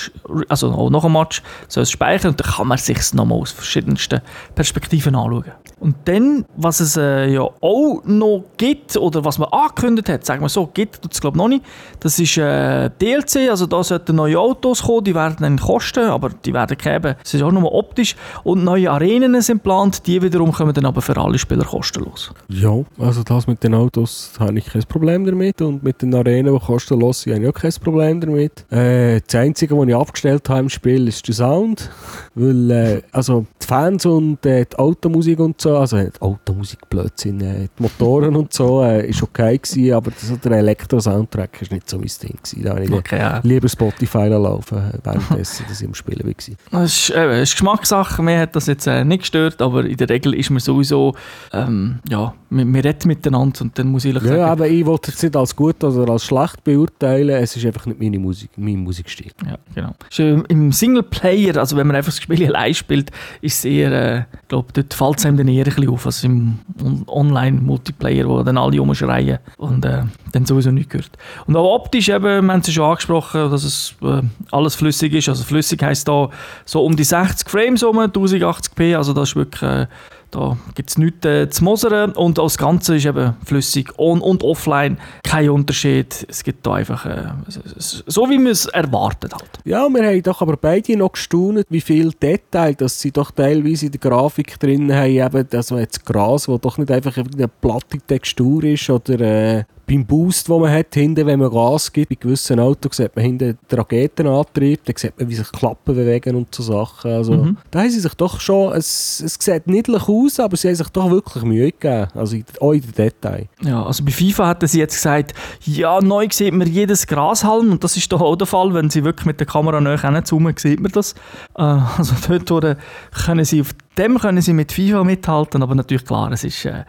also 0.48 0.72
auch 0.72 0.90
nach 0.90 1.04
einem 1.04 1.14
Match 1.14 1.42
soll 1.68 1.84
es 1.84 1.92
speichern 1.92 2.32
und 2.32 2.40
dann 2.40 2.52
kann 2.52 2.68
man 2.68 2.78
sich 2.78 2.98
es 2.98 3.14
nochmal 3.14 3.40
aus 3.40 3.52
verschiedensten 3.52 4.22
Perspektiven 4.56 5.16
anschauen. 5.16 5.52
Und 5.80 5.96
dann, 6.06 6.46
was 6.58 6.82
es 6.82 6.98
äh, 6.98 7.28
ja 7.28 7.42
auch 7.42 8.02
noch 8.06 8.44
gibt, 8.58 8.98
oder 8.98 9.24
was 9.24 9.38
man 9.38 9.50
angekündigt 9.50 10.10
hat, 10.10 10.26
sagen 10.26 10.42
wir 10.42 10.50
so, 10.50 10.68
gibt 10.68 11.00
es 11.10 11.22
glaube 11.22 11.38
noch 11.38 11.48
nicht, 11.48 11.64
das 12.02 12.20
ist 12.20 12.38
äh, 12.38 12.90
DLC, 13.02 13.50
also 13.50 13.66
da 13.66 13.84
sollten 13.84 14.16
neue 14.16 14.40
Autos 14.40 14.84
kommen, 14.84 15.06
die 15.06 15.16
werden 15.16 15.38
dann 15.40 15.58
kosten, 15.58 16.06
aber 16.06 16.30
die 16.30 16.54
werden 16.54 16.78
geben, 16.78 17.16
es 17.24 17.34
ist 17.34 17.42
auch 17.42 17.52
nur 17.52 17.74
optisch. 17.74 18.16
Und 18.44 18.64
neue 18.64 18.92
Arenen 18.92 19.42
sind 19.42 19.58
geplant, 19.58 20.06
die 20.06 20.22
wiederum 20.22 20.52
kommen 20.52 20.74
dann 20.80 20.86
aber 20.86 21.02
für 21.02 21.18
alle 21.18 21.38
Spieler 21.38 21.66
kostenlos. 21.66 22.32
Ja, 22.48 22.84
also 23.00 23.24
das 23.24 23.48
mit 23.48 23.64
den 23.64 23.74
Autos 23.74 24.32
habe 24.40 24.58
ich 24.58 24.66
kein 24.66 24.84
Problem 24.84 25.26
damit 25.26 25.62
und 25.62 25.84
mit 25.84 26.02
den 26.02 26.14
Arenen, 26.16 26.54
die 26.54 26.60
kostenlos 26.60 27.22
sind, 27.22 27.34
habe 27.34 27.44
ich 27.44 27.50
auch 27.50 27.54
kein 27.60 27.74
Problem 27.84 28.22
damit. 28.22 28.66
Äh, 28.72 29.22
das 29.26 29.36
Einzige, 29.36 29.78
was 29.78 29.88
ich 29.88 29.96
abgestellt 29.96 30.48
habe 30.50 30.62
im 30.62 30.70
Spiel, 30.70 31.08
ist 31.08 31.28
der 31.28 31.36
Sound, 31.36 31.90
weil 32.36 32.72
äh, 32.72 33.02
also 33.12 33.46
die 33.62 33.68
Fans 33.68 34.06
und 34.06 34.46
äh, 34.46 34.66
die 34.66 34.78
Automusik 34.80 35.40
und 35.40 35.60
so, 35.60 35.78
also 35.78 35.98
die 35.98 36.10
Automusik, 36.22 36.90
Blödsinn, 36.90 37.42
äh, 37.42 37.68
die 37.78 37.84
Motoren 37.84 38.36
und 38.36 38.54
so, 38.54 38.84
äh, 38.84 39.08
ist 39.10 39.22
okay 39.22 39.58
gewesen, 39.58 39.94
aber 39.94 40.12
das, 40.12 40.40
der 40.40 40.52
Elektro-Soundtrack 40.54 41.62
ist 41.62 41.72
nicht 41.72 41.90
so 41.90 41.98
mein 41.98 42.08
Ding 42.22 42.38
gewesen. 42.42 42.64
Da 42.64 42.70
habe 42.72 42.84
ich 42.86 42.92
Okay, 42.92 43.20
ja. 43.20 43.40
lieber 43.44 43.68
Spotify 43.68 44.28
laufen, 44.28 44.94
währenddessen, 45.04 45.66
dass 45.68 45.82
ich 45.82 45.88
im 45.88 45.94
Spielen 45.94 46.26
war. 46.26 46.34
Das 46.82 46.92
ist, 46.92 47.10
äh, 47.12 47.42
ist 47.42 47.52
Geschmackssache, 47.54 48.22
mir 48.22 48.40
hat 48.40 48.56
das 48.56 48.68
jetzt 48.68 48.88
äh, 48.88 49.04
nicht 49.04 49.22
gestört, 49.22 49.62
aber 49.62 49.86
in 49.86 49.98
der 49.98 50.10
Regel 50.10 50.34
ist 50.34 50.50
man 50.60 50.66
sowieso, 50.76 51.16
ähm, 51.54 52.00
ja, 52.10 52.34
wir, 52.50 52.66
wir 52.66 52.84
reden 52.84 53.08
miteinander 53.08 53.62
und 53.62 53.78
dann 53.78 53.88
muss 53.88 54.06
ich 54.06 54.14
Ja, 54.14 54.20
sagen, 54.22 54.42
aber 54.42 54.68
ich 54.68 54.86
wollte 54.86 55.12
es 55.12 55.22
nicht 55.24 55.36
als 55.36 55.56
gut 55.56 55.84
oder 55.84 56.12
als 56.12 56.26
schlecht 56.26 56.64
beurteilen, 56.64 57.30
es 57.30 57.56
ist 57.56 57.66
einfach 57.66 57.86
nicht 57.86 58.00
meine 58.00 58.20
Musik, 58.20 58.50
mein 58.58 58.78
Musikstil. 58.78 59.32
Ja, 59.46 59.58
genau. 59.74 59.94
Ist, 60.10 60.20
äh, 60.20 60.42
Im 60.50 60.72
Singleplayer, 60.72 61.58
also 61.58 61.78
wenn 61.78 61.88
man 61.88 61.96
einfach 61.96 62.12
das 62.12 62.22
Spiel 62.22 62.46
allein 62.56 62.74
spielt, 62.74 63.12
ist 63.42 63.60
es 63.60 63.66
eher, 63.66 63.92
äh, 63.92 64.20
ich 64.42 64.48
glaube, 64.48 64.68
dort 64.74 64.94
fällt 64.94 65.20
es 65.20 65.26
einem 65.26 65.38
dann 65.38 65.48
eher 65.48 65.66
ein 65.66 65.74
bisschen 65.74 65.90
auf, 65.90 66.06
als 66.06 66.24
im 66.24 66.60
On- 66.84 67.04
Online-Multiplayer, 67.08 68.28
wo 68.28 68.42
dann 68.44 68.58
alle 68.58 68.80
rumschreien 68.80 69.40
und 69.58 69.86
äh, 69.86 70.04
dann 70.32 70.46
sowieso 70.46 70.72
nichts 70.72 70.90
gehört. 70.92 71.12
Und 71.48 71.56
auch 71.56 71.76
optisch 71.76 72.10
eben, 72.10 72.24
wir 72.46 72.54
haben 72.54 72.60
es 72.62 72.68
ja 72.68 72.74
schon 72.74 72.86
angesprochen, 72.86 73.52
dass 73.52 73.64
es 73.64 73.96
äh, 74.02 74.22
alles 74.52 74.76
flüssig 74.76 75.14
ist. 75.14 75.30
Also 75.30 75.44
flüssig 75.44 75.82
heisst 75.84 76.08
da 76.08 76.30
so 76.66 76.84
um 76.84 76.96
die 76.96 77.04
60 77.04 77.50
Frames 77.50 77.84
rum, 77.84 78.00
1080p, 78.00 78.96
also 78.96 79.14
das 79.14 79.30
ist 79.30 79.36
wirklich... 79.36 79.62
Äh, 79.62 79.88
da 80.32 80.58
gibt 80.76 80.90
es 80.90 80.98
nichts 80.98 81.26
äh, 81.26 81.50
zu 81.50 81.64
mosern 81.64 82.12
und 82.12 82.38
das 82.38 82.58
Ganze 82.58 82.96
ist 82.96 83.06
eben 83.06 83.36
flüssig 83.46 83.98
on- 83.98 84.22
und 84.22 84.44
offline. 84.44 84.98
Kein 85.24 85.50
Unterschied. 85.50 86.26
Es 86.30 86.44
gibt 86.44 86.66
da 86.66 86.74
einfach 86.76 87.06
äh, 87.06 87.30
so, 87.78 88.30
wie 88.30 88.38
man 88.38 88.52
es 88.52 88.66
erwartet 88.66 89.34
hat. 89.34 89.60
Ja, 89.66 89.88
wir 89.90 90.06
haben 90.06 90.24
doch 90.24 90.42
aber 90.42 90.58
beide 90.58 90.98
noch 90.98 91.14
gestaunt, 91.14 91.66
wie 91.70 91.82
viel 91.82 92.12
Detail, 92.12 92.76
dass 92.76 93.00
sie 93.00 93.12
doch 93.12 93.32
teilweise 93.32 93.88
in 93.88 93.92
der 93.92 94.00
Grafik 94.00 94.60
drin 94.60 94.94
haben, 94.94 95.10
eben, 95.10 95.48
also 95.54 95.78
jetzt 95.78 96.06
Gras, 96.06 96.48
wo 96.48 96.58
doch 96.58 96.78
nicht 96.78 96.92
einfach 96.92 97.18
eine 97.18 97.48
platte 97.48 97.98
Textur 98.06 98.64
ist 98.64 98.90
oder 98.90 99.20
äh, 99.20 99.64
beim 99.90 100.06
Boost, 100.06 100.48
den 100.48 100.62
man 100.62 100.72
hat, 100.72 100.94
hinten, 100.94 101.26
wenn 101.26 101.40
man 101.40 101.50
Gas 101.52 101.92
gibt, 101.92 102.10
bei 102.10 102.16
gewissen 102.16 102.60
Autos 102.60 102.98
sieht 102.98 103.16
man 103.16 103.26
hinten 103.26 103.58
den 103.72 103.78
Raketenantrieb, 103.80 104.86
dann 104.86 104.96
sieht 104.96 105.20
man, 105.20 105.28
wie 105.30 105.36
sich 105.36 105.52
Klappen 105.52 105.96
bewegen 105.96 106.36
und 106.36 106.54
so 106.54 106.62
Sachen. 106.64 107.12
Also, 107.12 107.34
Mhm. 107.34 107.58
da 107.72 107.80
haben 107.80 107.90
sie 107.90 108.00
sich 108.00 108.14
doch 108.14 108.40
schon, 108.40 108.74
es, 108.74 109.20
es 109.26 109.38
sieht 109.40 109.68
niedlich 109.68 110.08
aus, 110.08 110.40
aber 110.40 110.56
sie 110.58 110.68
haben 110.68 110.76
sich 110.76 110.90
doch 110.90 111.10
wirklich 111.10 111.44
Mühe 111.44 111.72
gegeben, 111.72 112.08
also 112.14 112.38
auch 112.62 112.74
in 112.74 112.82
den 112.82 112.92
Detail. 112.94 113.48
Ja, 113.64 113.84
also 113.84 114.04
bei 114.06 114.12
FIFA 114.12 114.48
hatten 114.48 114.68
sie 114.68 114.80
jetzt 114.80 114.96
gesagt, 114.96 115.34
ja, 115.66 116.00
neu 116.02 116.28
sieht 116.32 116.54
man 116.54 116.68
jedes 116.68 117.08
Grashalm 117.08 117.72
und 117.72 117.84
das 117.84 117.98
ist 117.98 118.12
doch 118.12 118.22
auch 118.22 118.36
der 118.36 118.48
Fall, 118.48 118.74
wenn 118.74 118.90
sie 118.90 119.04
wirklich 119.04 119.26
mit 119.26 119.40
der 119.40 119.48
Kamera 119.48 119.82
näher 119.82 120.00
hinzoomen, 120.00 120.56
sieht 120.58 120.80
man 120.80 120.92
das. 120.92 121.14
Äh, 121.58 121.62
also 121.98 122.14
dort 122.46 122.78
können 123.26 123.46
sie 123.46 123.62
auf 123.62 123.70
dem 123.98 124.18
können 124.20 124.42
sie 124.42 124.54
mit 124.54 124.72
FIFA 124.72 125.04
mithalten, 125.04 125.62
aber 125.64 125.76
natürlich 125.76 126.06
klar, 126.06 126.32
es 126.32 126.44
ist 126.44 126.64
äh, 126.66 126.84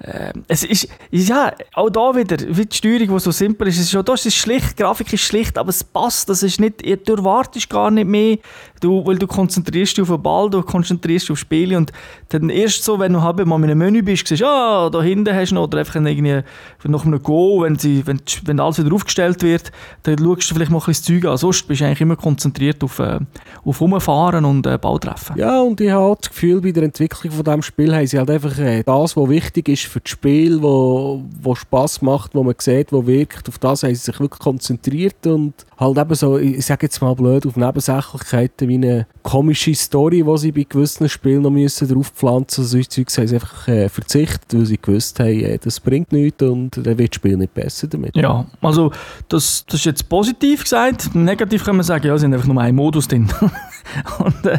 äh, 0.00 0.32
es 0.46 0.62
ist, 0.62 0.88
ja, 1.10 1.52
auch 1.74 1.88
da 1.88 2.14
wieder, 2.14 2.36
wie 2.48 2.66
die 2.66 2.76
Steuerung, 2.76 3.08
die 3.08 3.20
so 3.20 3.30
simpel 3.30 3.68
ist, 3.68 3.78
es 3.78 3.86
ist 3.86 3.96
auch 3.96 4.02
da 4.02 4.12
ist 4.12 4.26
es 4.26 4.34
schlicht, 4.34 4.78
die 4.78 4.82
Grafik 4.82 5.10
ist 5.12 5.22
schlicht, 5.22 5.56
aber 5.56 5.70
es 5.70 5.82
passt, 5.82 6.28
das 6.28 6.42
ist 6.42 6.60
nicht, 6.60 6.84
du 6.84 7.14
erwartest 7.14 7.70
gar 7.70 7.90
nicht 7.90 8.06
mehr, 8.06 8.36
du, 8.80 9.06
weil 9.06 9.16
du 9.16 9.26
konzentrierst 9.26 9.96
dich 9.96 10.02
auf 10.02 10.08
den 10.08 10.22
Ball, 10.22 10.50
du 10.50 10.62
konzentrierst 10.62 11.24
dich 11.26 11.32
auf 11.32 11.38
Spiele 11.38 11.78
und 11.78 11.92
dann 12.28 12.50
erst 12.50 12.84
so, 12.84 12.98
wenn 12.98 13.14
du 13.14 13.22
halb 13.22 13.44
mal 13.46 13.56
in 13.56 13.64
einem 13.64 13.78
Menü 13.78 14.02
bist, 14.02 14.28
siehst 14.28 14.42
ah, 14.42 14.90
da 14.90 15.02
hinten 15.02 15.34
hast 15.34 15.50
du 15.50 15.54
noch, 15.54 15.64
oder 15.64 15.78
einfach 15.78 15.94
irgendwie 15.94 16.42
nach 16.84 17.06
einem 17.06 17.22
Go, 17.22 17.62
wenn, 17.62 17.78
sie, 17.78 18.06
wenn, 18.06 18.20
wenn 18.44 18.60
alles 18.60 18.78
wieder 18.78 18.94
aufgestellt 18.94 19.42
wird, 19.42 19.72
dann 20.02 20.18
schaust 20.18 20.50
du 20.50 20.54
vielleicht 20.54 20.70
mal 20.70 20.78
ein 20.78 20.84
bisschen 20.84 21.16
das 21.16 21.22
Zeug 21.22 21.30
an, 21.30 21.36
sonst 21.38 21.66
bist 21.68 21.80
du 21.80 21.86
eigentlich 21.86 22.00
immer 22.02 22.16
konzentriert 22.16 22.84
auf, 22.84 22.98
äh, 22.98 23.18
auf 23.64 23.80
Rumfahren 23.80 24.44
und 24.44 24.66
äh, 24.66 24.76
Ball. 24.76 24.96
Ja, 25.36 25.60
und 25.60 25.80
ich 25.80 25.90
habe 25.90 26.16
das 26.20 26.30
Gefühl, 26.30 26.60
bei 26.60 26.72
der 26.72 26.84
Entwicklung 26.84 27.32
von 27.32 27.44
diesem 27.44 27.62
Spiel 27.62 27.94
haben 27.94 28.06
sie 28.06 28.18
halt 28.18 28.30
einfach 28.30 28.58
äh, 28.58 28.82
das, 28.82 29.16
was 29.16 29.28
wichtig 29.28 29.68
ist 29.68 29.85
für 29.86 30.00
das 30.00 30.10
Spiel, 30.10 30.62
wo, 30.62 31.22
wo 31.40 31.54
Spass 31.54 32.02
macht, 32.02 32.34
wo 32.34 32.42
man 32.42 32.54
sieht, 32.58 32.92
wo 32.92 33.06
wirkt, 33.06 33.48
auf 33.48 33.58
das 33.58 33.82
haben 33.82 33.94
sie 33.94 34.00
sich 34.00 34.20
wirklich 34.20 34.40
konzentriert 34.40 35.26
und 35.26 35.54
halt 35.78 35.98
eben 35.98 36.14
so, 36.14 36.38
ich 36.38 36.64
sage 36.64 36.86
jetzt 36.86 37.00
mal 37.00 37.14
blöd, 37.14 37.46
auf 37.46 37.56
Nebensächlichkeiten 37.56 38.68
wie 38.68 38.74
eine 38.74 39.06
komische 39.22 39.74
Story, 39.74 40.22
die 40.22 40.38
sie 40.38 40.52
bei 40.52 40.66
gewissen 40.68 41.08
Spielen 41.08 41.42
noch 41.42 41.50
müssen 41.50 41.88
draufpflanzen 41.88 42.62
müssen. 42.62 42.70
Solche 42.70 42.88
Zeugs 42.88 43.18
haben 43.18 43.28
sie 43.28 43.34
einfach 43.34 43.68
äh, 43.68 43.88
verzichtet, 43.88 44.52
weil 44.52 44.66
sie 44.66 44.78
gewusst 44.80 45.20
haben, 45.20 45.28
äh, 45.28 45.58
das 45.58 45.80
bringt 45.80 46.12
nichts 46.12 46.42
und 46.42 46.76
dann 46.76 46.98
wird 46.98 47.10
das 47.10 47.16
Spiel 47.16 47.36
nicht 47.36 47.54
besser 47.54 47.86
damit. 47.86 48.16
Ja, 48.16 48.46
also 48.60 48.92
das, 49.28 49.64
das 49.66 49.80
ist 49.80 49.86
jetzt 49.86 50.08
positiv 50.08 50.62
gesagt. 50.62 51.14
Negativ 51.14 51.64
kann 51.64 51.76
man 51.76 51.84
sagen, 51.84 52.06
ja, 52.06 52.14
es 52.14 52.20
sind 52.20 52.32
einfach 52.34 52.46
nur 52.46 52.60
ein 52.60 52.74
Modus 52.74 53.08
drin. 53.08 53.28
Und 54.18 54.46
äh, 54.46 54.58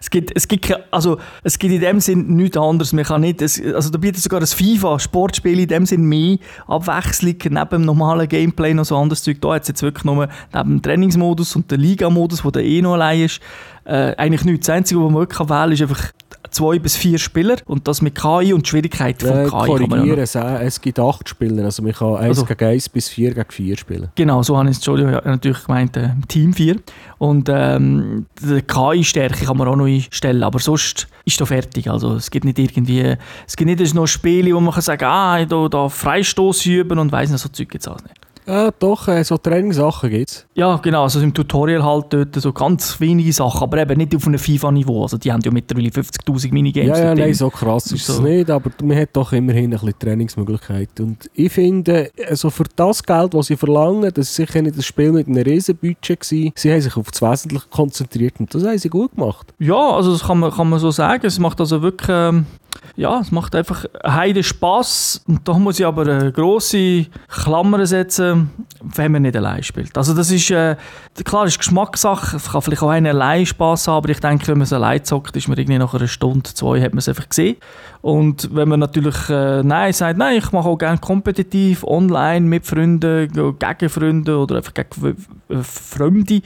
es 0.00 0.10
gibt, 0.10 0.32
es 0.34 0.48
gibt, 0.48 0.72
also 0.90 1.18
es 1.42 1.58
gibt 1.58 1.74
in 1.74 1.80
dem 1.80 2.00
Sinn 2.00 2.36
nichts 2.36 2.56
anderes. 2.56 2.92
Man 2.92 3.04
kann 3.04 3.20
nicht, 3.20 3.42
es, 3.42 3.62
also 3.62 3.90
da 3.90 3.98
bietet 3.98 4.22
sogar 4.22 4.40
das 4.40 4.54
FIFA 4.54 4.98
Sportspiel 4.98 5.60
in 5.60 5.68
dem 5.68 5.86
Sinn 5.86 6.04
mehr 6.04 6.38
Abwechslung 6.66 7.36
neben 7.42 7.68
dem 7.70 7.82
normalen 7.82 8.28
Gameplay 8.28 8.74
noch 8.74 8.84
so 8.84 8.96
anderes 8.96 9.22
Zeug. 9.22 9.40
Da 9.40 9.54
hat 9.54 9.62
es 9.62 9.68
jetzt 9.68 9.82
wirklich 9.82 10.04
nur 10.04 10.28
neben 10.52 10.68
dem 10.70 10.82
Trainingsmodus 10.82 11.56
und 11.56 11.70
dem 11.70 11.80
Liga-Modus, 11.80 12.42
der 12.42 12.64
eh 12.64 12.82
noch 12.82 12.94
allein 12.94 13.22
ist, 13.22 13.40
äh, 13.84 14.14
eigentlich 14.16 14.44
nichts. 14.44 14.66
Das 14.66 14.76
Einzige, 14.76 15.00
was 15.00 15.10
man 15.10 15.20
wirklich 15.20 15.48
wählen 15.48 15.48
kann, 15.48 15.72
ist 15.72 15.82
einfach 15.82 16.12
zwei 16.50 16.78
bis 16.78 16.96
vier 16.96 17.18
Spieler 17.18 17.56
und 17.66 17.86
das 17.88 18.02
mit 18.02 18.14
KI 18.14 18.52
und 18.52 18.66
die 18.66 18.70
Schwierigkeit 18.70 19.22
von 19.22 19.30
Äh, 19.30 19.44
KI 19.44 19.50
korrigieren, 19.50 20.18
es, 20.18 20.34
es 20.34 20.80
gibt 20.80 20.98
acht 20.98 21.28
Spieler, 21.28 21.64
also 21.64 21.82
man 21.82 21.92
kann 21.92 22.16
1 22.16 22.38
Also- 22.38 22.44
gegen 22.44 22.64
1 22.64 22.88
bis 22.88 23.08
4 23.08 23.34
gegen 23.34 23.50
4 23.50 23.76
spielen. 23.76 24.08
Genau, 24.14 24.42
so 24.42 24.56
habe 24.56 24.70
ich 24.70 24.78
es 24.78 24.86
ja, 24.86 25.20
natürlich 25.24 25.64
gemeint, 25.64 25.96
äh, 25.96 26.10
Team 26.28 26.52
4. 26.52 26.76
Und 27.18 27.48
ähm, 27.50 28.26
die 28.40 28.62
KI-Stärke 28.62 29.44
kann 29.44 29.56
man 29.56 29.68
auch 29.68 29.76
noch 29.76 29.86
einstellen, 29.86 30.42
aber 30.42 30.58
sonst 30.58 31.08
ist 31.24 31.40
da 31.40 31.46
fertig. 31.46 31.90
Also 31.90 32.14
es 32.14 32.30
gibt 32.30 32.44
nicht 32.44 32.58
irgendwie, 32.58 33.16
es 33.46 33.56
gibt 33.56 33.68
nicht 33.80 33.94
noch 33.94 34.06
Spiele, 34.06 34.54
wo 34.54 34.60
man 34.60 34.72
kann 34.72 34.82
sagen, 34.82 35.04
ah, 35.04 35.44
da, 35.44 35.68
da 35.68 35.88
Freistoß 35.88 36.66
üben 36.66 36.98
und 36.98 37.12
weiss 37.12 37.30
nicht, 37.30 37.40
so 37.40 37.48
Zeug 37.48 37.68
gibt 37.68 37.82
es 37.84 37.88
alles 37.88 38.02
nicht. 38.04 38.19
Ja, 38.50 38.70
doch, 38.76 39.06
äh, 39.06 39.22
so 39.22 39.36
Trainingssachen 39.38 40.10
gibt 40.10 40.30
es. 40.30 40.46
Ja, 40.54 40.76
genau, 40.78 41.04
also 41.04 41.20
im 41.20 41.32
Tutorial 41.32 41.84
halt 41.84 42.06
dort 42.10 42.34
so 42.34 42.52
ganz 42.52 43.00
wenige 43.00 43.32
Sachen, 43.32 43.62
aber 43.62 43.78
eben 43.78 43.96
nicht 43.96 44.14
auf 44.16 44.26
einem 44.26 44.38
FIFA-Niveau. 44.38 45.02
Also 45.02 45.18
die 45.18 45.30
haben 45.30 45.40
ja 45.44 45.52
mittlerweile 45.52 45.90
50'000 45.90 46.52
Minigames. 46.52 46.98
Ja, 46.98 47.04
ja, 47.06 47.14
nein, 47.14 47.32
so 47.34 47.48
krass 47.48 47.92
ist 47.92 48.06
So. 48.06 48.14
es 48.14 48.20
nicht, 48.20 48.50
aber 48.50 48.70
man 48.82 48.96
hat 48.98 49.10
doch 49.12 49.32
immerhin 49.32 49.66
ein 49.66 49.70
bisschen 49.70 49.98
Trainingsmöglichkeiten. 50.00 51.06
Und 51.06 51.30
ich 51.34 51.52
finde, 51.52 52.10
also 52.28 52.50
für 52.50 52.64
das 52.74 53.02
Geld, 53.02 53.34
das 53.34 53.46
sie 53.46 53.56
verlangen, 53.56 54.10
das 54.12 54.28
ist 54.30 54.34
sicher 54.34 54.60
nicht 54.62 54.76
das 54.76 54.84
Spiel 54.84 55.12
mit 55.12 55.28
einem 55.28 55.42
riesen 55.42 55.76
Budget 55.76 56.20
gewesen. 56.20 56.52
Sie 56.56 56.72
haben 56.72 56.80
sich 56.80 56.96
auf 56.96 57.10
das 57.10 57.22
Wesentliche 57.22 57.66
konzentriert 57.70 58.34
und 58.40 58.52
das 58.52 58.64
haben 58.64 58.78
sie 58.78 58.88
gut 58.88 59.14
gemacht. 59.14 59.54
Ja, 59.60 59.90
also 59.90 60.12
das 60.12 60.22
kann 60.24 60.40
man, 60.40 60.50
kann 60.50 60.68
man 60.68 60.80
so 60.80 60.90
sagen. 60.90 61.24
Es 61.24 61.38
macht 61.38 61.60
also 61.60 61.82
wirklich, 61.82 62.08
ähm, 62.10 62.46
ja, 62.96 63.20
es 63.20 63.30
macht 63.30 63.54
einfach 63.54 63.84
heide 64.04 64.42
Spass. 64.42 65.22
Und 65.26 65.46
da 65.46 65.54
muss 65.54 65.78
ich 65.78 65.86
aber 65.86 66.02
eine 66.02 66.32
grosse 66.32 67.06
Klammer 67.28 67.86
setzen, 67.86 68.50
wenn 68.82 69.12
man 69.12 69.22
nicht 69.22 69.36
allein 69.36 69.62
spielt. 69.62 69.96
Also 69.96 70.14
das 70.14 70.30
ist, 70.30 70.50
äh, 70.50 70.76
klar, 71.24 71.46
ist 71.46 71.58
Geschmackssache. 71.58 72.36
Es 72.36 72.50
kann 72.50 72.62
vielleicht 72.62 72.82
auch 72.82 72.88
einer 72.88 73.10
allein 73.10 73.46
Spass 73.46 73.88
haben, 73.88 73.96
aber 73.96 74.10
ich 74.10 74.20
denke, 74.20 74.46
wenn 74.48 74.58
man 74.58 74.64
es 74.64 74.72
allein 74.72 75.04
zockt, 75.04 75.36
ist 75.36 75.48
man 75.48 75.58
irgendwie 75.58 75.78
nach 75.78 75.94
einer 75.94 76.08
Stunde, 76.08 76.50
zwei, 76.52 76.80
hat 76.80 76.92
man 76.92 76.98
es 76.98 77.08
einfach 77.08 77.28
gesehen. 77.28 77.56
Und 78.02 78.54
wenn 78.54 78.68
man 78.68 78.80
natürlich 78.80 79.28
äh, 79.28 79.62
nein 79.62 79.92
sagt, 79.92 80.18
nein, 80.18 80.38
ich 80.38 80.52
mache 80.52 80.68
auch 80.68 80.78
gerne 80.78 80.98
kompetitiv, 80.98 81.84
online, 81.84 82.46
mit 82.46 82.66
Freunden, 82.66 83.28
gegen 83.58 83.88
Freunde 83.90 84.38
oder 84.38 84.56
einfach 84.56 84.72
gegen 84.72 85.16
äh, 85.48 85.62
Fremde, 85.62 86.40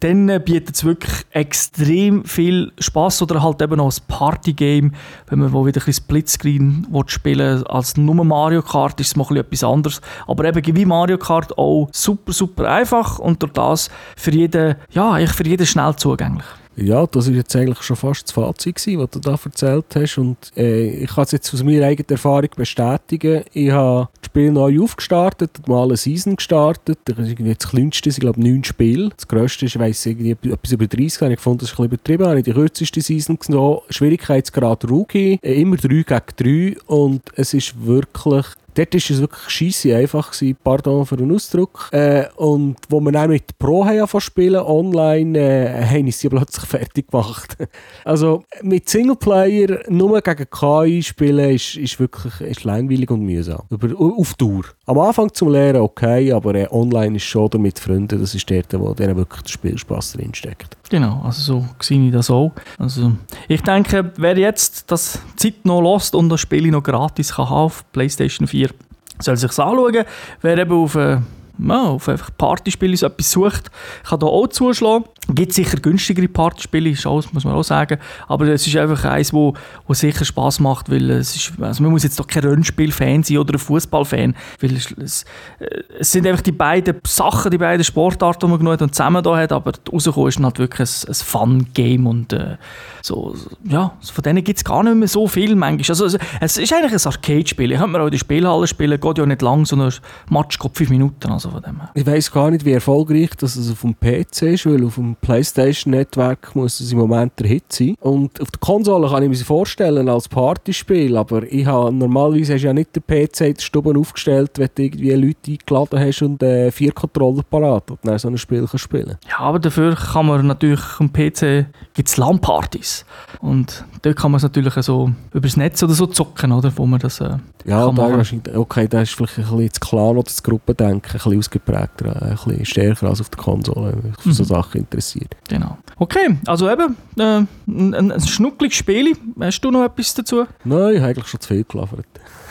dann 0.00 0.28
äh, 0.28 0.40
bietet 0.44 0.76
es 0.76 0.84
wirklich 0.84 1.12
extrem 1.30 2.24
viel 2.24 2.72
Spaß 2.78 3.22
oder 3.22 3.42
halt 3.42 3.60
eben 3.62 3.80
auch 3.80 3.92
ein 3.92 4.02
Partygame, 4.06 4.92
wenn 5.28 5.38
man 5.38 5.52
wo 5.58 5.66
wieder 5.66 5.80
ein 5.80 5.84
bisschen 5.84 6.04
Splitscreen 6.04 6.86
spielen 7.06 7.66
als 7.66 7.96
nur 7.96 8.24
Mario 8.24 8.62
Kart, 8.62 9.00
ist 9.00 9.08
es 9.08 9.16
mal 9.16 9.24
ein 9.24 9.28
bisschen 9.28 9.44
etwas 9.44 9.64
anderes. 9.64 10.00
Aber 10.26 10.44
eben 10.44 10.76
wie 10.76 10.84
Mario 10.84 11.18
Kart 11.18 11.56
auch 11.58 11.88
super, 11.92 12.32
super 12.32 12.70
einfach 12.70 13.18
und 13.18 13.42
durch 13.42 13.52
das 13.52 13.90
für 14.16 14.30
jeden, 14.30 14.76
ja, 14.90 15.12
eigentlich 15.12 15.32
für 15.32 15.46
jeden 15.46 15.66
schnell 15.66 15.94
zugänglich. 15.96 16.46
Ja, 16.80 17.06
das 17.06 17.26
ist 17.26 17.34
jetzt 17.34 17.56
eigentlich 17.56 17.82
schon 17.82 17.96
fast 17.96 18.24
das 18.24 18.32
Fazit 18.32 18.76
gewesen, 18.76 19.00
was 19.00 19.10
du 19.10 19.18
da 19.18 19.32
erzählt 19.32 19.86
hast. 19.96 20.18
Und 20.18 20.36
äh, 20.56 20.90
ich 20.90 21.10
kann 21.10 21.24
es 21.24 21.32
jetzt 21.32 21.52
aus 21.52 21.64
meiner 21.64 21.86
eigenen 21.86 22.08
Erfahrung 22.08 22.50
bestätigen. 22.54 23.42
Ich 23.52 23.72
habe 23.72 24.08
das 24.20 24.26
Spiel 24.26 24.52
neu 24.52 24.80
aufgestartet, 24.80 25.66
mal 25.66 25.84
eine 25.84 25.96
Season 25.96 26.36
gestartet. 26.36 27.00
Das 27.04 27.18
ist 27.18 27.30
irgendwie 27.30 27.54
das 27.54 27.68
kleinste, 27.68 28.10
ich 28.10 28.20
glaube 28.20 28.40
neun 28.40 28.62
Spiele. 28.62 29.10
Das 29.16 29.26
grösste 29.26 29.66
ist, 29.66 29.74
ich 29.74 29.80
weiss, 29.80 30.06
irgendwie 30.06 30.30
etwas 30.30 30.70
über 30.70 30.86
30. 30.86 31.20
Habe 31.20 31.32
ich 31.32 31.38
gefunden, 31.38 31.58
das 31.58 31.70
ist 31.70 31.72
ein 31.72 31.76
bisschen 31.76 31.86
übertrieben. 31.86 32.26
Habe 32.26 32.38
ich 32.38 32.44
die 32.44 32.52
kürzeste 32.52 33.00
Season 33.00 33.38
genommen. 33.38 33.80
Schwierigkeitsgrad 33.90 34.88
Rookie, 34.88 35.40
äh, 35.42 35.60
immer 35.60 35.76
3 35.76 35.88
gegen 35.88 36.76
3 36.76 36.76
und 36.86 37.22
es 37.34 37.54
ist 37.54 37.74
wirklich 37.84 38.46
dort 38.78 38.94
war 38.94 38.98
es 38.98 39.20
wirklich 39.20 39.48
scheisse 39.48 39.96
einfach, 39.96 40.30
gewesen, 40.30 40.56
pardon 40.62 41.04
für 41.04 41.16
den 41.16 41.32
Ausdruck. 41.32 41.88
Äh, 41.92 42.26
und 42.36 42.76
wo 42.88 43.00
wir 43.00 43.12
dann 43.12 43.30
mit 43.30 43.58
Pro 43.58 43.84
haben 43.84 44.20
spielen, 44.20 44.60
online, 44.60 45.38
äh, 45.38 45.84
haben 45.84 46.10
sie 46.10 46.28
plötzlich 46.28 46.64
fertig 46.68 47.10
gemacht. 47.10 47.56
also 48.04 48.44
mit 48.62 48.88
Singleplayer 48.88 49.80
nur 49.88 50.20
gegen 50.20 50.46
KI 50.50 51.02
spielen 51.02 51.50
ist, 51.50 51.76
ist 51.76 51.98
wirklich 51.98 52.40
ist 52.40 52.64
langweilig 52.64 53.10
und 53.10 53.22
mühsam. 53.22 53.62
Über, 53.70 53.88
auf 53.98 54.34
Tour. 54.34 54.64
Am 54.86 54.98
Anfang 54.98 55.32
zum 55.32 55.50
Lehren 55.50 55.82
okay, 55.82 56.32
aber 56.32 56.54
äh, 56.54 56.68
online 56.70 57.16
ist 57.16 57.24
schon 57.24 57.42
oder 57.42 57.58
mit 57.58 57.78
Freunden, 57.78 58.20
das 58.20 58.34
ist 58.34 58.50
dort, 58.50 58.72
wo 58.78 58.94
denen 58.94 59.16
wirklich 59.16 59.42
der 59.42 59.50
Spielspaß 59.50 60.12
drinsteckt. 60.12 60.77
Genau, 60.90 61.22
also 61.24 61.42
so 61.42 61.68
sehe 61.80 62.06
ich 62.06 62.12
das 62.12 62.30
auch. 62.30 62.52
Also, 62.78 63.12
ich 63.46 63.62
denke, 63.62 64.12
wer 64.16 64.38
jetzt 64.38 64.90
das 64.90 65.20
Zeit 65.36 65.64
noch 65.64 65.82
lässt 65.82 66.14
und 66.14 66.30
das 66.30 66.40
Spiel 66.40 66.70
noch 66.70 66.82
gratis 66.82 67.34
kann 67.34 67.48
auf 67.48 67.84
PlayStation 67.92 68.46
4, 68.46 68.70
soll 69.18 69.36
sich 69.36 69.50
anschauen. 69.50 70.04
Wer 70.40 70.58
eben 70.58 70.72
auf, 70.72 70.94
äh, 70.94 71.18
ja, 71.58 71.82
auf 71.82 72.08
Partyspiele 72.38 72.96
so 72.96 73.06
etwas 73.06 73.30
sucht, 73.30 73.70
kann 74.04 74.20
da 74.20 74.26
auch 74.26 74.46
zuschlagen. 74.48 75.04
Gibt 75.30 75.52
sicher 75.52 75.78
günstigere 75.78 76.26
Partyspiele, 76.26 76.96
alles, 77.04 77.32
muss 77.32 77.44
man 77.44 77.54
auch 77.54 77.62
sagen. 77.62 77.98
Aber 78.28 78.46
es 78.48 78.66
ist 78.66 78.76
einfach 78.76 79.04
eins, 79.04 79.32
wo, 79.32 79.52
wo 79.86 79.92
sicher 79.92 80.24
Spaß 80.24 80.60
macht, 80.60 80.90
weil 80.90 81.10
es 81.10 81.36
ist, 81.36 81.52
also 81.60 81.82
man 81.82 81.92
muss 81.92 82.02
jetzt 82.02 82.18
doch 82.18 82.26
kein 82.26 82.44
Rennspiel-Fan 82.44 83.22
sein 83.22 83.36
oder 83.36 83.54
ein 83.54 83.58
Fußball-Fan, 83.58 84.34
weil 84.60 84.76
es, 84.76 84.90
es, 84.92 85.24
äh, 85.58 85.82
es, 85.98 86.12
sind 86.12 86.26
einfach 86.26 86.40
die 86.40 86.52
beiden 86.52 86.96
Sachen, 87.06 87.50
die 87.50 87.58
beiden 87.58 87.84
Sportarten, 87.84 88.46
die 88.46 88.50
man 88.50 88.58
genug 88.58 88.80
und 88.80 88.94
zusammen 88.94 89.22
da 89.22 89.36
hat, 89.36 89.52
aber 89.52 89.72
rausgekommen 89.92 90.28
ist 90.28 90.40
halt 90.40 90.58
wirklich 90.58 90.88
ein, 90.88 91.08
ein 91.08 91.14
Fun-Game 91.14 92.06
und 92.06 92.32
äh, 92.32 92.56
so, 93.02 93.34
ja, 93.64 93.92
von 94.02 94.22
denen 94.22 94.42
gibt 94.42 94.58
es 94.58 94.64
gar 94.64 94.82
nicht 94.82 94.96
mehr 94.96 95.08
so 95.08 95.26
viel 95.26 95.54
manchmal. 95.56 95.84
Also, 95.90 96.04
also 96.04 96.18
es 96.40 96.56
ist 96.56 96.72
eigentlich 96.72 96.92
ein 96.92 97.06
Arcade-Spiel. 97.06 97.70
Könnte 97.76 97.88
mir 97.88 98.00
auch 98.00 98.06
in 98.06 98.12
der 98.12 98.18
Spielhalle 98.18 98.66
spielen, 98.66 98.98
geht 98.98 99.18
ja 99.18 99.26
nicht 99.26 99.42
lang, 99.42 99.66
so 99.66 99.76
ein 99.76 99.92
Match 100.30 100.58
geht 100.58 100.76
fünf 100.76 100.90
Minuten, 100.90 101.30
also 101.30 101.50
von 101.50 101.62
dem. 101.62 101.80
Ich 101.94 102.06
weiß 102.06 102.32
gar 102.32 102.50
nicht, 102.50 102.64
wie 102.64 102.72
erfolgreich 102.72 103.30
das 103.38 103.58
auf 103.58 103.80
dem 103.82 103.94
PC 103.94 104.42
ist, 104.42 104.66
weil 104.66 104.84
auf 104.84 104.94
dem 104.94 105.17
PlayStation-Netzwerk 105.20 106.54
muss 106.54 106.80
es 106.80 106.92
im 106.92 106.98
Moment 106.98 107.32
der 107.38 107.46
Hit 107.46 107.72
sein. 107.72 107.94
Und 108.00 108.40
auf 108.40 108.50
der 108.50 108.60
Konsole 108.60 109.08
kann 109.08 109.22
ich 109.22 109.28
mir 109.28 109.36
vorstellen 109.44 110.08
als 110.08 110.28
Partyspiel, 110.28 111.16
aber 111.16 111.42
ich 111.44 111.66
habe, 111.66 111.92
normalerweise 111.92 112.54
hast 112.54 112.62
du 112.62 112.66
ja 112.66 112.72
nicht 112.72 112.94
den 112.94 113.02
PC 113.02 113.40
in 113.40 113.54
der 113.54 113.60
Stube 113.62 113.98
aufgestellt, 113.98 114.52
wenn 114.56 114.68
du 114.74 114.82
irgendwie 114.82 115.12
Leute 115.12 115.50
eingeladen 115.52 116.00
hast 116.00 116.22
und 116.22 116.42
äh, 116.42 116.70
vier 116.70 116.92
Controller 116.92 117.42
parat 117.42 117.90
und 117.90 117.98
dann 118.02 118.18
so 118.18 118.28
ein 118.28 118.38
Spiel 118.38 118.66
kann 118.66 118.78
spielen 118.78 119.18
Ja, 119.28 119.38
aber 119.40 119.58
dafür 119.58 119.94
kann 119.94 120.26
man 120.26 120.46
natürlich 120.46 120.80
am 120.98 121.12
PC 121.12 121.66
gibt 121.94 122.08
es 122.08 122.16
LAN-Partys. 122.16 123.04
Und 123.40 123.84
dort 124.02 124.16
kann 124.16 124.30
man 124.30 124.36
es 124.36 124.42
natürlich 124.44 124.74
so 124.74 125.10
über 125.32 125.48
das 125.48 125.56
Netz 125.56 125.82
oder 125.82 125.94
so 125.94 126.06
zocken, 126.06 126.52
oder? 126.52 126.72
Wo 126.76 126.86
man 126.86 127.00
das 127.00 127.20
äh, 127.20 127.36
Ja, 127.64 127.90
da 127.90 127.96
wahrscheinlich, 127.96 128.56
okay, 128.56 128.86
da 128.88 129.02
ist 129.02 129.14
vielleicht 129.14 129.38
ein 129.38 129.44
bisschen 129.44 129.68
das 129.68 129.80
Clan 129.80 130.16
oder 130.16 130.22
das 130.22 130.42
Gruppendenken 130.42 131.10
ein 131.10 131.12
bisschen 131.12 131.38
ausgeprägter, 131.38 132.22
ein 132.22 132.30
bisschen 132.30 132.64
stärker 132.64 133.08
als 133.08 133.20
auf 133.20 133.30
der 133.30 133.42
Konsole, 133.42 133.94
für 134.20 134.28
mhm. 134.28 134.32
so 134.32 134.44
Sachen 134.44 134.82
interessiert. 134.82 135.07
Genau. 135.48 135.78
Okay, 135.96 136.36
also 136.46 136.70
eben, 136.70 136.96
äh, 137.16 137.42
ein, 137.66 138.12
ein 138.12 138.20
schnuckliges 138.20 138.76
Spiel. 138.76 139.16
Hast 139.40 139.60
du 139.60 139.70
noch 139.70 139.84
etwas 139.84 140.14
dazu? 140.14 140.46
Nein, 140.64 140.94
ich 140.94 141.00
habe 141.00 141.08
eigentlich 141.08 141.26
schon 141.28 141.40
zu 141.40 141.48
viel 141.48 141.64
gelabert. 141.64 142.06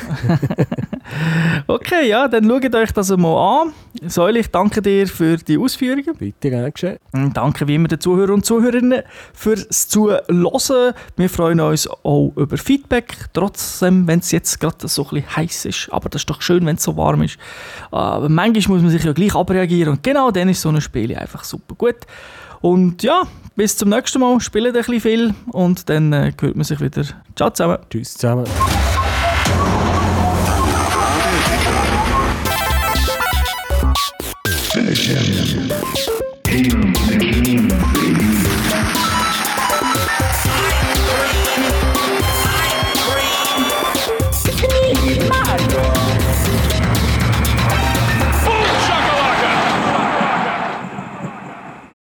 okay, 1.68 2.08
ja, 2.10 2.28
dann 2.28 2.48
schaut 2.48 2.76
euch 2.76 2.92
das 2.92 3.16
mal 3.16 3.62
an. 3.62 3.74
Säule, 4.08 4.40
ich 4.40 4.50
danke 4.50 4.82
dir 4.82 5.08
für 5.08 5.38
die 5.38 5.58
Ausführungen. 5.58 6.16
Bitte, 6.18 6.50
gerne 6.50 6.72
geschehen. 6.72 6.98
Danke 7.34 7.68
wie 7.68 7.76
immer 7.76 7.88
den 7.88 8.00
Zuhörern 8.00 8.36
und 8.36 8.46
Zuhörerinnen 8.46 9.04
fürs 9.34 9.88
Zuhören. 9.88 10.94
Wir 11.16 11.30
freuen 11.30 11.60
uns 11.60 11.90
auch 11.90 12.32
über 12.36 12.58
Feedback, 12.58 13.16
trotzdem, 13.34 14.08
wenn 14.08 14.20
es 14.20 14.32
jetzt 14.32 14.60
gerade 14.60 14.88
so 14.88 15.04
ein 15.04 15.10
bisschen 15.10 15.36
heiß 15.36 15.66
ist. 15.66 15.90
Aber 15.92 16.10
das 16.10 16.22
ist 16.22 16.30
doch 16.30 16.42
schön, 16.42 16.66
wenn 16.66 16.76
es 16.76 16.84
so 16.84 16.96
warm 16.98 17.24
ist. 17.24 17.38
Aber 17.92 18.30
manchmal 18.30 18.78
muss 18.78 18.84
man 18.84 18.92
sich 18.92 19.04
ja 19.04 19.14
gleich 19.14 19.36
abreagieren 19.36 19.94
und 19.94 20.04
genau 20.04 20.32
dann 20.32 20.50
ist 20.50 20.62
so 20.62 20.70
ein 20.70 20.82
Spiel 20.82 21.16
einfach 21.16 21.44
super 21.44 21.76
gut. 21.76 21.96
Und 22.62 23.04
ja, 23.04 23.24
bis 23.56 23.78
zum 23.78 23.90
nächsten 23.90 24.20
Mal. 24.20 24.40
Spielt 24.40 24.68
ein 24.68 24.74
bisschen 24.74 25.02
viel 25.02 25.34
und 25.48 25.90
dann 25.90 26.14
äh, 26.14 26.32
hört 26.40 26.56
man 26.56 26.64
sich 26.64 26.80
wieder. 26.80 27.04
Ciao 27.36 27.50
zusammen. 27.50 27.80
Tschüss 27.90 28.14
zusammen. 28.14 28.46